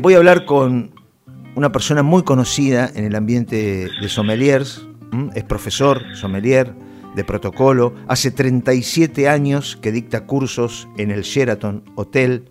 Voy 0.00 0.14
a 0.14 0.18
hablar 0.18 0.44
con 0.44 0.92
una 1.56 1.72
persona 1.72 2.04
muy 2.04 2.22
conocida 2.22 2.88
en 2.94 3.04
el 3.04 3.16
ambiente 3.16 3.88
de 4.00 4.08
sommeliers, 4.08 4.86
es 5.34 5.42
profesor 5.42 6.14
sommelier 6.14 6.72
de 7.16 7.24
protocolo, 7.24 7.96
hace 8.06 8.30
37 8.30 9.28
años 9.28 9.76
que 9.82 9.90
dicta 9.90 10.24
cursos 10.24 10.86
en 10.98 11.10
el 11.10 11.22
Sheraton 11.22 11.82
Hotel. 11.96 12.44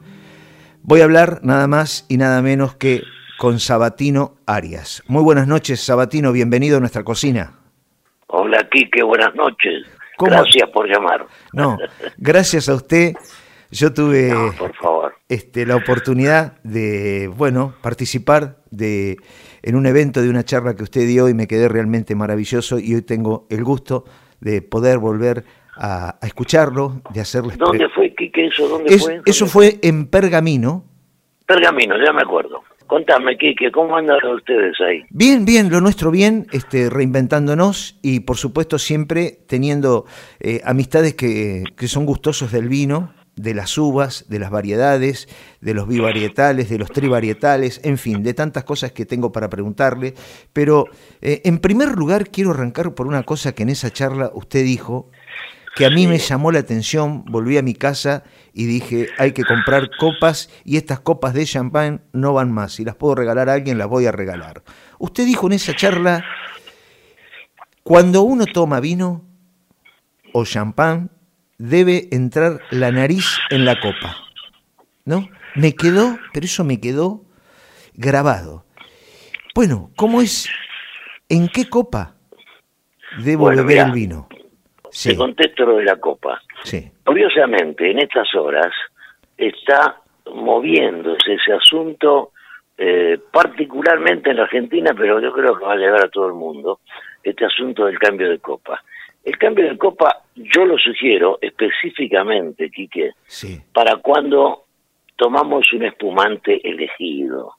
Voy 0.84 1.00
a 1.00 1.06
hablar 1.06 1.40
nada 1.42 1.68
más 1.68 2.06
y 2.10 2.18
nada 2.18 2.42
menos 2.42 2.76
que 2.76 3.04
con 3.38 3.62
Sabatino 3.62 4.36
Arias. 4.46 5.02
Muy 5.08 5.24
buenas 5.24 5.48
noches, 5.48 5.80
Sabatino, 5.80 6.34
bienvenido 6.34 6.76
a 6.76 6.80
nuestra 6.82 7.06
cocina. 7.06 7.54
Hola, 8.28 8.68
Quique, 8.70 9.02
buenas 9.04 9.34
noches. 9.36 9.86
Gracias 10.20 10.70
por 10.72 10.86
llamar. 10.86 11.26
No, 11.54 11.78
gracias 12.18 12.68
a 12.68 12.76
usted. 12.76 13.14
Yo 13.72 13.94
tuve 13.94 14.34
por 14.58 14.74
favor. 14.76 15.14
Este, 15.30 15.66
la 15.66 15.76
oportunidad 15.76 16.62
de, 16.64 17.30
bueno, 17.36 17.74
participar 17.82 18.58
de, 18.72 19.18
en 19.62 19.76
un 19.76 19.86
evento 19.86 20.22
de 20.22 20.30
una 20.30 20.44
charla 20.44 20.76
que 20.76 20.84
usted 20.84 21.06
dio 21.06 21.28
y 21.28 21.34
me 21.34 21.48
quedé 21.48 21.68
realmente 21.68 22.16
maravilloso 22.16 22.80
y 22.80 22.96
hoy 22.96 23.02
tengo 23.02 23.46
el 23.50 23.64
gusto 23.66 24.06
de 24.40 24.62
poder 24.62 25.00
volver 25.00 25.44
a, 25.76 26.18
escucharlo, 26.22 27.02
de 27.14 27.20
hacerle... 27.20 27.56
¿Dónde 27.58 27.90
fue, 27.90 28.14
Quique, 28.16 28.48
eso? 28.48 28.70
¿Dónde 28.70 28.98
fue? 28.98 29.22
Eso 29.26 29.48
fue 29.48 29.80
en 29.84 30.08
Pergamino. 30.08 30.86
Pergamino, 31.46 31.96
ya 32.04 32.14
me 32.14 32.22
acuerdo. 32.22 32.64
Contame, 32.88 33.38
Quique, 33.38 33.70
¿cómo 33.70 33.98
andan 33.98 34.18
ustedes 34.34 34.80
ahí? 34.80 35.04
Bien, 35.10 35.44
bien, 35.44 35.70
lo 35.70 35.82
nuestro 35.82 36.10
bien, 36.10 36.48
este, 36.54 36.90
reinventándonos 36.90 38.00
y 38.02 38.22
por 38.22 38.38
supuesto 38.38 38.80
siempre 38.80 39.40
teniendo 39.46 40.06
eh, 40.40 40.62
amistades 40.64 41.16
que, 41.16 41.66
que 41.76 41.88
son 41.90 42.06
gustosos 42.06 42.54
del 42.54 42.70
vino, 42.70 43.14
de 43.38 43.54
las 43.54 43.78
uvas, 43.78 44.26
de 44.28 44.40
las 44.40 44.50
variedades, 44.50 45.30
de 45.62 45.74
los 45.74 45.88
bivarietales, 45.88 46.70
de 46.70 46.78
los 46.80 46.92
trivarietales, 46.92 47.80
en 47.84 47.98
fin, 47.98 48.24
de 48.24 48.34
tantas 48.34 48.64
cosas 48.66 48.92
que 48.92 49.06
tengo 49.06 49.32
para 49.32 49.50
preguntarle. 49.50 50.16
Pero 50.52 50.86
eh, 51.22 51.42
en 51.46 51.60
primer 51.60 51.96
lugar 51.96 52.30
quiero 52.30 52.52
arrancar 52.52 52.94
por 52.94 53.08
una 53.08 53.24
cosa 53.24 53.54
que 53.54 53.64
en 53.64 53.70
esa 53.70 53.92
charla 53.92 54.32
usted 54.34 54.64
dijo, 54.64 55.10
que 55.76 55.86
a 55.86 55.92
mí 55.92 56.08
me 56.08 56.18
llamó 56.18 56.52
la 56.52 56.58
atención, 56.58 57.24
volví 57.26 57.56
a 57.60 57.62
mi 57.62 57.76
casa 57.76 58.24
y 58.52 58.66
dije, 58.66 59.10
hay 59.20 59.32
que 59.34 59.44
comprar 59.44 59.92
copas 60.00 60.50
y 60.66 60.78
estas 60.78 61.00
copas 61.02 61.36
de 61.36 61.46
champán 61.46 62.02
no 62.14 62.34
van 62.34 62.52
más, 62.52 62.74
si 62.74 62.84
las 62.84 62.96
puedo 62.96 63.14
regalar 63.14 63.48
a 63.48 63.54
alguien 63.54 63.78
las 63.78 63.88
voy 63.88 64.08
a 64.08 64.12
regalar. 64.12 64.64
Usted 64.98 65.26
dijo 65.26 65.46
en 65.46 65.54
esa 65.54 65.76
charla, 65.76 66.26
cuando 67.84 68.24
uno 68.24 68.48
toma 68.48 68.80
vino 68.80 69.24
o 70.34 70.46
champán, 70.46 71.12
debe 71.58 72.08
entrar 72.12 72.60
la 72.72 72.92
nariz 72.92 73.40
en 73.50 73.66
la 73.66 73.80
copa. 73.80 74.18
¿No? 75.06 75.30
Me 75.56 75.74
quedó, 75.74 76.18
pero 76.34 76.46
eso 76.46 76.64
me 76.64 76.80
quedó 76.80 77.22
grabado. 77.94 78.66
Bueno, 79.56 79.90
¿cómo 79.96 80.22
es? 80.22 80.50
¿En 81.30 81.48
qué 81.48 81.70
copa 81.70 82.16
debo 83.24 83.48
beber 83.48 83.88
el 83.88 83.92
vino? 83.92 84.28
Sí. 84.92 85.10
Te 85.10 85.16
contesto 85.16 85.66
lo 85.66 85.78
de 85.78 85.86
la 85.86 85.98
copa. 85.98 86.42
Sí. 86.64 86.92
Curiosamente, 87.04 87.90
en 87.90 88.00
estas 88.00 88.34
horas 88.36 88.74
está 89.38 90.02
moviéndose 90.34 91.34
ese 91.34 91.54
asunto, 91.54 92.32
eh, 92.78 93.18
particularmente 93.32 94.30
en 94.30 94.38
la 94.38 94.44
Argentina, 94.44 94.94
pero 94.96 95.20
yo 95.20 95.32
creo 95.34 95.58
que 95.58 95.66
va 95.66 95.74
a 95.74 95.78
llegar 95.78 96.06
a 96.06 96.10
todo 96.10 96.28
el 96.28 96.34
mundo, 96.34 96.80
este 97.24 97.46
asunto 97.46 97.86
del 97.86 97.98
cambio 98.00 98.30
de 98.30 98.40
copa. 98.40 98.84
El 99.24 99.38
cambio 99.38 99.70
de 99.70 99.78
copa 99.78 100.24
yo 100.36 100.66
lo 100.66 100.78
sugiero 100.78 101.40
específicamente, 101.42 102.70
Quique, 102.70 103.12
para 103.74 103.98
cuando 103.98 104.66
tomamos 105.16 105.72
un 105.74 105.84
espumante 105.84 106.62
elegido. 106.64 107.54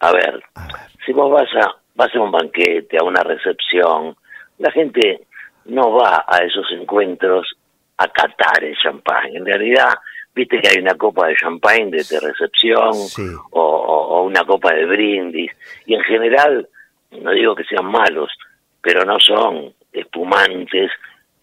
A 0.00 0.12
ver, 0.12 0.42
si 1.04 1.12
vos 1.12 1.30
vas 1.30 1.48
a, 1.54 1.76
vas 1.94 2.14
a 2.14 2.20
un 2.20 2.30
banquete, 2.30 2.96
a 2.98 3.04
una 3.04 3.22
recepción, 3.22 4.16
la 4.58 4.70
gente 4.70 5.26
no 5.66 5.92
va 5.92 6.24
a 6.26 6.38
esos 6.38 6.66
encuentros 6.72 7.46
a 7.98 8.08
catar 8.08 8.64
el 8.64 8.76
champán. 8.76 9.34
En 9.34 9.44
realidad, 9.44 9.92
viste 10.34 10.60
que 10.60 10.68
hay 10.68 10.78
una 10.78 10.94
copa 10.94 11.28
de 11.28 11.36
champán 11.36 11.90
de, 11.90 11.98
recepción 11.98 12.90
o, 13.50 14.22
una 14.22 14.44
copa 14.44 14.72
de 14.72 14.86
brindis. 14.86 15.52
Y 15.86 15.94
en 15.94 16.02
general, 16.02 16.68
no 17.10 17.30
digo 17.32 17.54
que 17.54 17.64
sean 17.64 17.86
malos, 17.86 18.30
pero 18.80 19.04
no 19.04 19.18
son 19.20 19.74
espumantes 19.92 20.90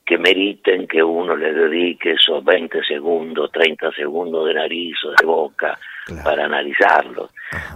que 0.05 0.17
meriten 0.17 0.87
que 0.87 1.03
uno 1.03 1.35
le 1.35 1.53
dedique 1.53 2.13
esos 2.13 2.43
20 2.43 2.83
segundos, 2.83 3.51
30 3.51 3.91
segundos 3.91 4.47
de 4.47 4.55
nariz 4.55 4.95
o 5.05 5.11
de 5.11 5.25
boca 5.25 5.77
para 6.23 6.45
analizarlo. 6.45 7.29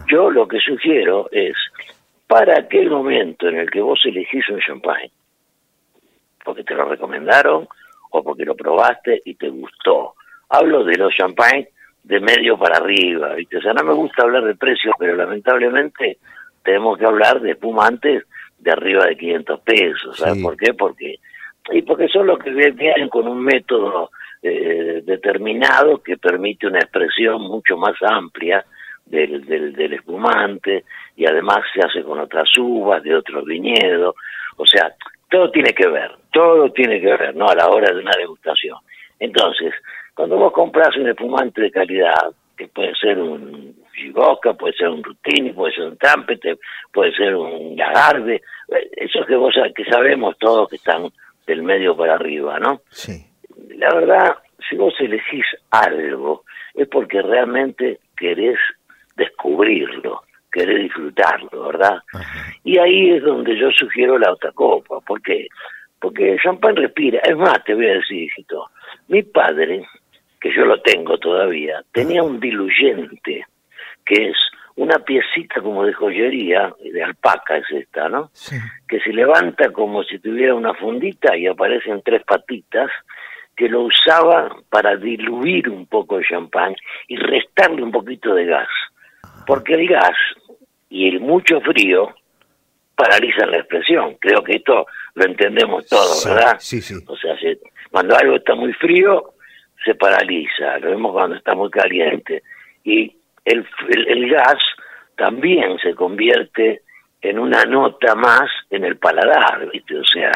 Yo 0.08 0.32
lo 0.32 0.48
que 0.48 0.60
sugiero 0.60 1.30
es, 1.32 1.56
para 2.26 2.58
aquel 2.58 2.90
momento 2.90 3.48
en 3.48 3.60
el 3.60 3.70
que 3.70 3.82
vos 3.82 4.02
elegís 4.06 4.50
un 4.50 4.60
champagne, 4.60 5.12
porque 6.44 6.64
te 6.64 6.74
lo 6.74 6.86
recomendaron 6.86 7.68
o 8.10 8.24
porque 8.24 8.46
lo 8.46 8.56
probaste 8.56 9.22
y 9.26 9.36
te 9.36 9.50
gustó. 9.50 10.16
Hablo 10.50 10.84
de 10.84 10.98
los 10.98 11.14
champagnes 11.14 11.70
de 12.04 12.20
medio 12.20 12.58
para 12.58 12.78
arriba, 12.78 13.36
¿viste? 13.36 13.58
O 13.58 13.62
sea, 13.62 13.74
no 13.74 13.84
me 13.84 13.94
gusta 13.94 14.24
hablar 14.24 14.44
de 14.44 14.56
precios, 14.56 14.96
pero 14.98 15.16
lamentablemente 15.16 16.18
tenemos 16.64 16.98
que 16.98 17.06
hablar 17.06 17.42
de 17.42 17.52
espumantes 17.52 18.24
de 18.64 18.72
arriba 18.72 19.06
de 19.06 19.18
500 19.18 19.60
pesos. 19.62 20.18
¿Sabes 20.18 20.42
por 20.42 20.58
qué? 20.58 20.74
Porque 20.74 21.20
y 21.72 21.82
porque 21.84 22.08
son 22.08 22.28
los 22.28 22.40
que 22.40 22.52
vienen 22.52 23.10
con 23.10 23.28
un 23.28 23.42
método 23.42 24.12
eh, 24.42 25.02
determinado 25.06 26.02
que 26.04 26.18
permite 26.18 26.68
una 26.68 26.80
expresión 26.80 27.42
mucho 27.42 27.78
más 27.78 27.96
amplia 28.02 28.66
del, 29.06 29.46
del, 29.46 29.94
espumante 29.94 30.84
y 31.16 31.26
además 31.26 31.60
se 31.74 31.82
hace 31.82 32.04
con 32.04 32.20
otras 32.20 32.50
uvas 32.58 33.02
de 33.04 33.16
otros 33.16 33.46
viñedos, 33.46 34.16
o 34.58 34.66
sea, 34.66 34.94
todo 35.30 35.52
tiene 35.52 35.74
que 35.74 35.88
ver, 35.88 36.12
todo 36.32 36.72
tiene 36.72 37.00
que 37.00 37.16
ver, 37.16 37.36
¿no? 37.36 37.48
A 37.48 37.56
la 37.56 37.68
hora 37.70 37.94
de 37.94 38.00
una 38.00 38.16
degustación. 38.18 38.78
Entonces, 39.20 39.74
cuando 40.14 40.38
vos 40.38 40.52
compras 40.52 40.96
un 40.98 41.08
espumante 41.08 41.62
de 41.62 41.72
calidad, 41.72 42.32
que 42.58 42.68
puede 42.68 42.94
ser 42.96 43.20
un 43.20 43.76
Gigoca, 43.94 44.54
puede 44.54 44.74
ser 44.74 44.90
un 44.90 45.04
Rutini, 45.04 45.52
puede 45.54 45.74
ser 45.74 45.86
un 45.86 45.98
Trampete, 45.98 46.58
puede 46.92 47.14
ser 47.14 47.36
un 47.36 47.76
Lagarde, 47.76 48.42
eso 48.98 49.26
que 49.26 49.36
vos 49.36 49.54
que 49.76 49.86
sabemos 49.86 50.38
todos 50.38 50.70
que 50.70 50.78
están 50.78 51.10
del 51.46 51.64
medio 51.64 51.96
para 51.96 52.16
arriba, 52.16 52.60
¿no? 52.60 52.82
Sí. 52.90 53.26
La 53.78 53.94
verdad, 53.94 54.38
si 54.70 54.76
vos 54.76 54.94
elegís 55.00 55.46
algo, 55.72 56.44
es 56.74 56.88
porque 56.88 57.22
realmente 57.22 58.00
querés 58.16 58.58
descubrirlo, 59.16 60.22
querés 60.52 60.84
disfrutarlo, 60.84 61.68
¿verdad? 61.68 62.00
Y 62.64 62.78
ahí 62.78 63.12
es 63.12 63.24
donde 63.24 63.58
yo 63.58 63.72
sugiero 63.72 64.18
la 64.18 64.32
otra 64.32 64.52
copa. 64.52 65.00
¿Por 65.02 65.22
qué? 65.22 65.48
Porque 66.00 66.34
el 66.34 66.40
champán 66.40 66.76
respira. 66.76 67.20
Es 67.20 67.36
más, 67.38 67.64
te 67.64 67.74
voy 67.74 67.88
a 67.88 67.94
decir, 67.96 68.24
hijito, 68.24 68.70
mi 69.08 69.24
padre, 69.24 69.86
que 70.40 70.54
yo 70.54 70.66
lo 70.66 70.82
tengo 70.82 71.18
todavía, 71.18 71.84
tenía 71.92 72.24
un 72.24 72.40
diluyente, 72.40 73.46
que 74.06 74.30
es 74.30 74.38
una 74.76 75.00
piecita 75.00 75.62
como 75.62 75.86
de 75.86 75.94
joyería, 75.94 76.74
de 76.84 77.04
alpaca 77.04 77.58
es 77.58 77.70
esta, 77.72 78.10
¿no? 78.10 78.32
Que 78.88 79.00
se 79.00 79.12
levanta 79.12 79.72
como 79.72 80.04
si 80.04 80.20
tuviera 80.20 80.56
una 80.56 80.74
fundita 80.74 81.38
y 81.38 81.48
aparecen 81.48 82.02
tres 82.04 82.24
patitas, 82.24 82.90
que 83.56 83.70
lo 83.70 83.82
usaba 83.82 84.50
para 84.70 84.96
diluir 84.96 85.70
un 85.70 85.86
poco 85.86 86.18
el 86.18 86.26
champán 86.26 86.76
y 87.08 87.18
restarle 87.18 87.84
un 87.84 87.92
poquito 87.92 88.34
de 88.34 88.46
gas. 88.46 88.70
Porque 89.46 89.76
el 89.76 89.88
gas 89.88 90.18
y 90.90 91.08
el 91.08 91.20
mucho 91.20 91.62
frío 91.62 92.16
paralizan 92.96 93.52
la 93.52 93.58
expresión. 93.58 94.16
Creo 94.20 94.44
que 94.44 94.54
esto 94.54 94.88
lo 95.14 95.26
entendemos 95.26 95.86
todos, 95.88 96.26
¿verdad? 96.26 96.56
Sí, 96.60 96.82
sí. 96.82 96.96
O 97.06 97.16
sea, 97.16 97.36
cuando 97.92 98.16
algo 98.18 98.38
está 98.38 98.56
muy 98.56 98.74
frío, 98.74 99.34
se 99.86 99.94
paraliza. 99.96 100.80
Lo 100.80 100.90
vemos 100.90 101.12
cuando 101.12 101.36
está 101.36 101.54
muy 101.54 101.70
caliente. 101.70 102.42
Y 102.84 103.16
el, 103.46 103.66
el, 103.90 104.30
gas 104.30 104.60
también 105.16 105.78
se 105.80 105.94
convierte 105.96 106.82
en 107.22 107.40
una 107.40 107.64
nota 107.66 108.16
más 108.16 108.50
en 108.70 108.84
el 108.84 108.98
paladar, 108.98 109.70
¿viste? 109.72 109.98
O 109.98 110.04
sea, 110.04 110.32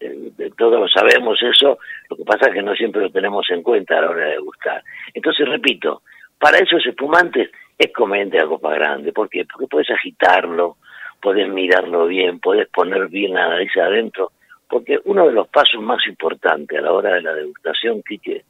de, 0.00 0.50
todos 0.56 0.90
sabemos 0.92 1.38
eso, 1.42 1.78
lo 2.10 2.16
que 2.16 2.24
pasa 2.24 2.48
es 2.48 2.54
que 2.54 2.62
no 2.62 2.74
siempre 2.74 3.02
lo 3.02 3.10
tenemos 3.10 3.46
en 3.50 3.62
cuenta 3.62 3.98
a 3.98 4.02
la 4.02 4.10
hora 4.10 4.26
de 4.26 4.38
gustar. 4.38 4.82
Entonces, 5.14 5.48
repito, 5.48 6.02
para 6.38 6.58
esos 6.58 6.84
espumantes 6.84 7.50
es 7.78 7.92
conveniente 7.92 8.38
la 8.38 8.46
copa 8.46 8.74
grande. 8.74 9.12
¿Por 9.12 9.28
qué? 9.28 9.44
Porque 9.44 9.66
puedes 9.66 9.90
agitarlo, 9.90 10.76
puedes 11.20 11.48
mirarlo 11.48 12.06
bien, 12.06 12.40
puedes 12.40 12.68
poner 12.68 13.08
bien 13.08 13.34
la 13.34 13.48
nariz 13.48 13.76
adentro, 13.76 14.32
porque 14.68 14.98
uno 15.04 15.26
de 15.26 15.32
los 15.32 15.48
pasos 15.48 15.80
más 15.82 16.06
importantes 16.06 16.78
a 16.78 16.82
la 16.82 16.92
hora 16.92 17.14
de 17.14 17.22
la 17.22 17.34
degustación, 17.34 18.02
Quique, 18.02 18.44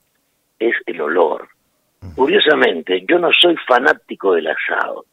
es 0.59 0.75
el 0.87 1.00
olor. 1.00 1.49
Curiosamente, 2.14 3.04
yo 3.08 3.19
no 3.19 3.31
soy 3.32 3.56
fanático 3.66 4.34
del 4.34 4.48
asado. 4.48 5.04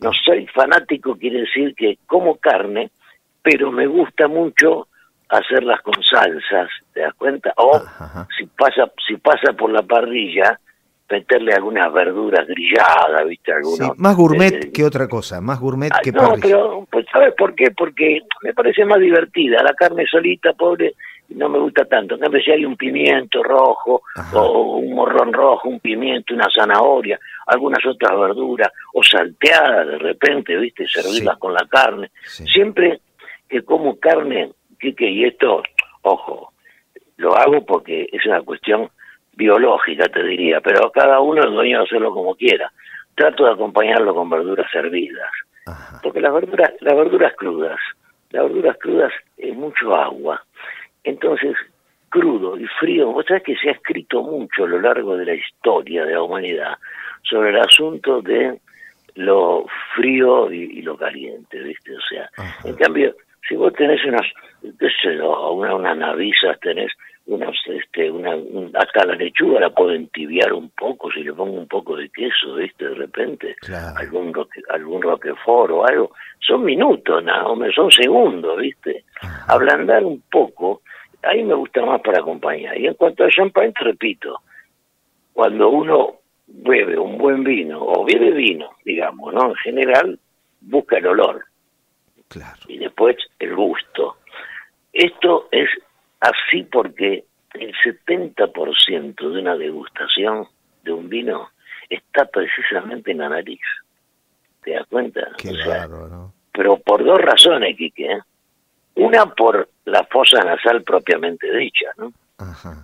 No 0.00 0.10
soy 0.12 0.46
fanático 0.48 1.16
quiere 1.16 1.40
decir 1.40 1.74
que 1.74 1.98
como 2.06 2.36
carne, 2.36 2.90
pero 3.42 3.72
me 3.72 3.86
gusta 3.86 4.28
mucho 4.28 4.88
hacerlas 5.28 5.80
con 5.80 5.94
salsas, 6.02 6.68
¿te 6.92 7.00
das 7.00 7.14
cuenta? 7.14 7.52
O 7.56 7.82
si 8.36 8.46
pasa 8.46 8.90
si 9.06 9.16
pasa 9.16 9.52
por 9.54 9.72
la 9.72 9.82
parrilla, 9.82 10.58
meterle 11.08 11.52
algunas 11.54 11.92
verduras 11.92 12.46
grilladas, 12.46 13.26
¿viste? 13.28 13.52
Algunos, 13.52 13.98
más 13.98 14.16
gourmet 14.16 14.64
eh, 14.64 14.72
que 14.72 14.84
otra 14.84 15.08
cosa, 15.08 15.40
más 15.40 15.60
gourmet 15.60 15.92
que 16.02 16.12
No, 16.12 16.34
pero, 16.40 16.86
pues, 16.90 17.06
¿sabes 17.12 17.34
por 17.34 17.54
qué? 17.54 17.70
Porque 17.70 18.20
me 18.42 18.52
parece 18.52 18.84
más 18.84 18.98
divertida. 18.98 19.62
La 19.62 19.74
carne 19.74 20.04
solita, 20.10 20.52
pobre, 20.52 20.94
no 21.30 21.48
me 21.48 21.58
gusta 21.58 21.84
tanto. 21.84 22.14
En 22.14 22.20
cambio, 22.20 22.40
si 22.40 22.50
hay 22.50 22.64
un 22.64 22.76
pimiento 22.76 23.42
rojo, 23.42 24.02
o 24.34 24.76
un 24.76 24.94
morrón 24.94 25.32
rojo, 25.32 25.68
un 25.68 25.80
pimiento, 25.80 26.34
una 26.34 26.48
zanahoria, 26.54 27.18
algunas 27.46 27.84
otras 27.84 28.18
verduras, 28.18 28.72
o 28.94 29.02
salteadas 29.02 29.86
de 29.86 29.98
repente, 29.98 30.56
¿viste? 30.56 30.86
Servirlas 30.86 31.38
con 31.38 31.52
la 31.52 31.66
carne. 31.68 32.10
Siempre 32.22 33.00
que 33.48 33.62
como 33.62 33.98
carne, 33.98 34.52
que 34.78 35.10
y 35.10 35.24
esto, 35.24 35.62
ojo, 36.02 36.52
lo 37.16 37.36
hago 37.36 37.64
porque 37.64 38.08
es 38.12 38.24
una 38.26 38.42
cuestión 38.42 38.90
biológica, 39.32 40.08
te 40.08 40.22
diría, 40.22 40.60
pero 40.60 40.90
cada 40.90 41.20
uno 41.20 41.42
es 41.42 41.50
dueño 41.50 41.78
de 41.78 41.84
hacerlo 41.84 42.12
como 42.12 42.34
quiera. 42.34 42.72
Trato 43.14 43.44
de 43.44 43.52
acompañarlo 43.52 44.14
con 44.14 44.28
verduras 44.28 44.72
hervidas, 44.74 45.30
porque 46.02 46.20
las 46.20 46.32
verduras, 46.32 46.72
las 46.80 46.96
verduras 46.96 47.34
crudas, 47.36 47.78
las 48.30 48.42
verduras 48.44 48.76
crudas 48.78 49.12
es 49.36 49.54
mucho 49.54 49.94
agua. 49.94 50.42
Entonces, 51.06 51.56
crudo 52.10 52.58
y 52.58 52.66
frío, 52.80 53.12
vos 53.12 53.24
sabés 53.26 53.44
que 53.44 53.56
se 53.56 53.68
ha 53.68 53.72
escrito 53.72 54.22
mucho 54.22 54.64
a 54.64 54.68
lo 54.68 54.80
largo 54.80 55.16
de 55.16 55.24
la 55.24 55.34
historia 55.34 56.04
de 56.04 56.14
la 56.14 56.22
humanidad 56.22 56.76
sobre 57.22 57.50
el 57.50 57.60
asunto 57.60 58.20
de 58.20 58.58
lo 59.14 59.64
frío 59.94 60.52
y, 60.52 60.82
lo 60.82 60.96
caliente, 60.96 61.60
¿viste? 61.60 61.94
O 61.96 62.00
sea, 62.00 62.28
en 62.64 62.74
cambio, 62.74 63.14
si 63.48 63.54
vos 63.54 63.72
tenés 63.72 64.04
unas, 64.04 64.26
qué 64.62 64.88
sé 65.00 65.20
una, 65.20 65.74
unas 65.74 65.96
navisas, 65.96 66.58
tenés 66.60 66.92
unos, 67.26 67.56
este, 67.66 68.10
una, 68.10 68.34
hasta 68.74 69.04
la 69.04 69.14
lechuga 69.14 69.60
la 69.60 69.70
puedo 69.70 69.92
entibiar 69.92 70.52
un 70.52 70.70
poco 70.70 71.10
si 71.10 71.22
le 71.22 71.32
pongo 71.32 71.58
un 71.58 71.66
poco 71.66 71.96
de 71.96 72.08
queso, 72.10 72.54
¿viste? 72.54 72.88
De 72.88 72.94
repente, 72.94 73.56
algún 73.96 74.32
roque, 74.32 74.60
algún 74.70 75.02
roquefort 75.02 75.70
o 75.72 75.86
algo, 75.86 76.12
son 76.40 76.64
minutos, 76.64 77.22
nada, 77.24 77.44
son 77.74 77.90
segundos, 77.90 78.58
¿viste? 78.58 79.04
Ablandar 79.48 80.04
un 80.04 80.22
poco, 80.30 80.82
ahí 81.22 81.42
me 81.42 81.54
gusta 81.54 81.84
más 81.84 82.00
para 82.00 82.20
acompañar. 82.20 82.78
Y 82.78 82.86
en 82.86 82.94
cuanto 82.94 83.24
a 83.24 83.30
champagne, 83.30 83.72
te 83.72 83.84
repito, 83.84 84.40
cuando 85.32 85.68
uno 85.68 86.16
bebe 86.46 86.98
un 86.98 87.18
buen 87.18 87.44
vino, 87.44 87.80
o 87.82 88.04
bebe 88.04 88.30
vino, 88.30 88.70
digamos, 88.84 89.34
¿no? 89.34 89.48
En 89.50 89.56
general, 89.56 90.18
busca 90.60 90.98
el 90.98 91.06
olor. 91.06 91.44
Claro. 92.28 92.60
Y 92.68 92.78
después 92.78 93.16
el 93.38 93.54
gusto. 93.54 94.16
Esto 94.92 95.48
es 95.52 95.68
así 96.20 96.62
porque 96.64 97.24
el 97.54 97.72
70% 97.74 99.14
de 99.14 99.40
una 99.40 99.56
degustación 99.56 100.46
de 100.82 100.92
un 100.92 101.08
vino 101.08 101.50
está 101.88 102.24
precisamente 102.26 103.12
en 103.12 103.18
la 103.18 103.28
nariz. 103.28 103.60
¿Te 104.64 104.72
das 104.72 104.86
cuenta? 104.88 105.28
Qué 105.38 105.52
¿no? 105.52 106.32
Pero 106.52 106.78
por 106.78 107.04
dos 107.04 107.20
razones, 107.20 107.76
Quique. 107.76 108.06
¿eh? 108.06 108.18
Una 108.96 109.26
por 109.26 109.68
la 109.84 110.04
fosa 110.04 110.42
nasal 110.42 110.82
propiamente 110.82 111.54
dicha, 111.56 111.90
¿no? 111.96 112.12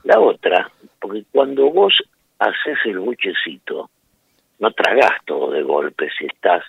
La 0.05 0.21
otra, 0.21 0.71
porque 1.01 1.25
cuando 1.31 1.71
vos 1.71 1.95
haces 2.39 2.79
el 2.85 2.99
buchecito, 2.99 3.91
no 4.59 4.71
tragas 4.73 5.13
todo 5.25 5.51
de 5.51 5.63
golpe 5.63 6.09
si 6.19 6.27
estás 6.27 6.63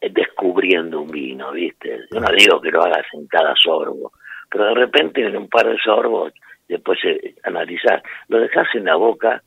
descubriendo 0.00 1.00
un 1.00 1.08
vino, 1.08 1.52
¿viste? 1.52 2.00
Yo 2.12 2.20
no 2.20 2.30
digo 2.32 2.60
que 2.60 2.70
lo 2.70 2.82
hagas 2.82 3.06
en 3.12 3.26
cada 3.26 3.54
sorbo, 3.56 4.12
pero 4.50 4.66
de 4.66 4.74
repente 4.74 5.24
en 5.24 5.36
un 5.36 5.48
par 5.48 5.68
de 5.68 5.78
sorbos, 5.78 6.32
después 6.68 6.98
eh, 7.04 7.34
analizar, 7.44 8.02
lo 8.28 8.40
dejas 8.40 8.68
en 8.74 8.84
la 8.84 8.96
boca, 8.96 9.42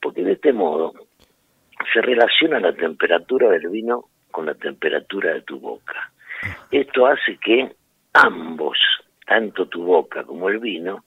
porque 0.00 0.24
de 0.24 0.32
este 0.32 0.52
modo 0.52 0.92
se 1.92 2.00
relaciona 2.00 2.60
la 2.60 2.72
temperatura 2.72 3.50
del 3.50 3.68
vino 3.68 4.06
con 4.30 4.46
la 4.46 4.54
temperatura 4.54 5.34
de 5.34 5.42
tu 5.42 5.58
boca. 5.58 6.10
Esto 6.70 7.06
hace 7.06 7.36
que 7.36 7.72
ambos, 8.12 8.78
tanto 9.26 9.66
tu 9.66 9.84
boca 9.84 10.24
como 10.24 10.48
el 10.48 10.58
vino, 10.58 11.04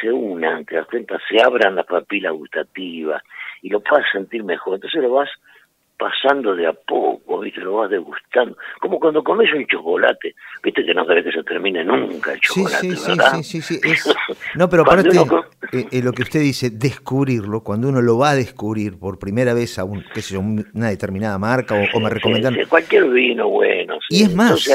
se 0.00 0.12
unan, 0.12 0.64
te 0.64 0.76
das 0.76 0.86
cuenta, 0.86 1.18
se 1.28 1.42
abran 1.42 1.76
las 1.76 1.86
papilas 1.86 2.32
gustativas 2.32 3.22
y 3.62 3.70
lo 3.70 3.80
puedas 3.80 4.06
sentir 4.12 4.44
mejor. 4.44 4.74
Entonces 4.74 5.02
lo 5.02 5.10
vas 5.10 5.30
pasando 5.98 6.54
de 6.54 6.66
a 6.66 6.72
poco, 6.72 7.40
¿viste? 7.40 7.60
Lo 7.60 7.76
vas 7.76 7.90
degustando. 7.90 8.56
Como 8.80 9.00
cuando 9.00 9.22
comes 9.22 9.52
un 9.52 9.66
chocolate, 9.66 10.34
¿viste? 10.62 10.84
Que 10.84 10.94
no 10.94 11.06
querés 11.06 11.24
que 11.24 11.32
se 11.32 11.42
termine 11.42 11.84
nunca 11.84 12.32
el 12.32 12.40
chocolate, 12.40 12.80
sí, 12.80 12.96
sí, 12.96 13.10
¿verdad? 13.10 13.42
Sí, 13.42 13.62
sí, 13.62 13.80
sí. 13.80 13.80
No, 14.54 14.68
pero 14.68 14.82
aparte, 14.82 15.08
eh, 15.72 15.86
eh, 15.90 16.02
lo 16.02 16.12
que 16.12 16.22
usted 16.22 16.40
dice, 16.40 16.70
descubrirlo, 16.70 17.62
cuando 17.62 17.88
uno 17.88 18.00
lo 18.00 18.18
va 18.18 18.30
a 18.30 18.34
descubrir 18.34 18.98
por 18.98 19.18
primera 19.18 19.54
vez 19.54 19.78
a 19.78 19.84
un, 19.84 20.04
qué 20.14 20.22
sé 20.22 20.34
yo, 20.34 20.40
una 20.40 20.88
determinada 20.88 21.38
marca 21.38 21.74
o, 21.94 22.00
me 22.00 22.10
recomiendan... 22.10 22.56
cualquier 22.68 23.08
vino 23.10 23.48
bueno. 23.48 23.98
Y 24.08 24.22
es 24.22 24.34
más, 24.34 24.68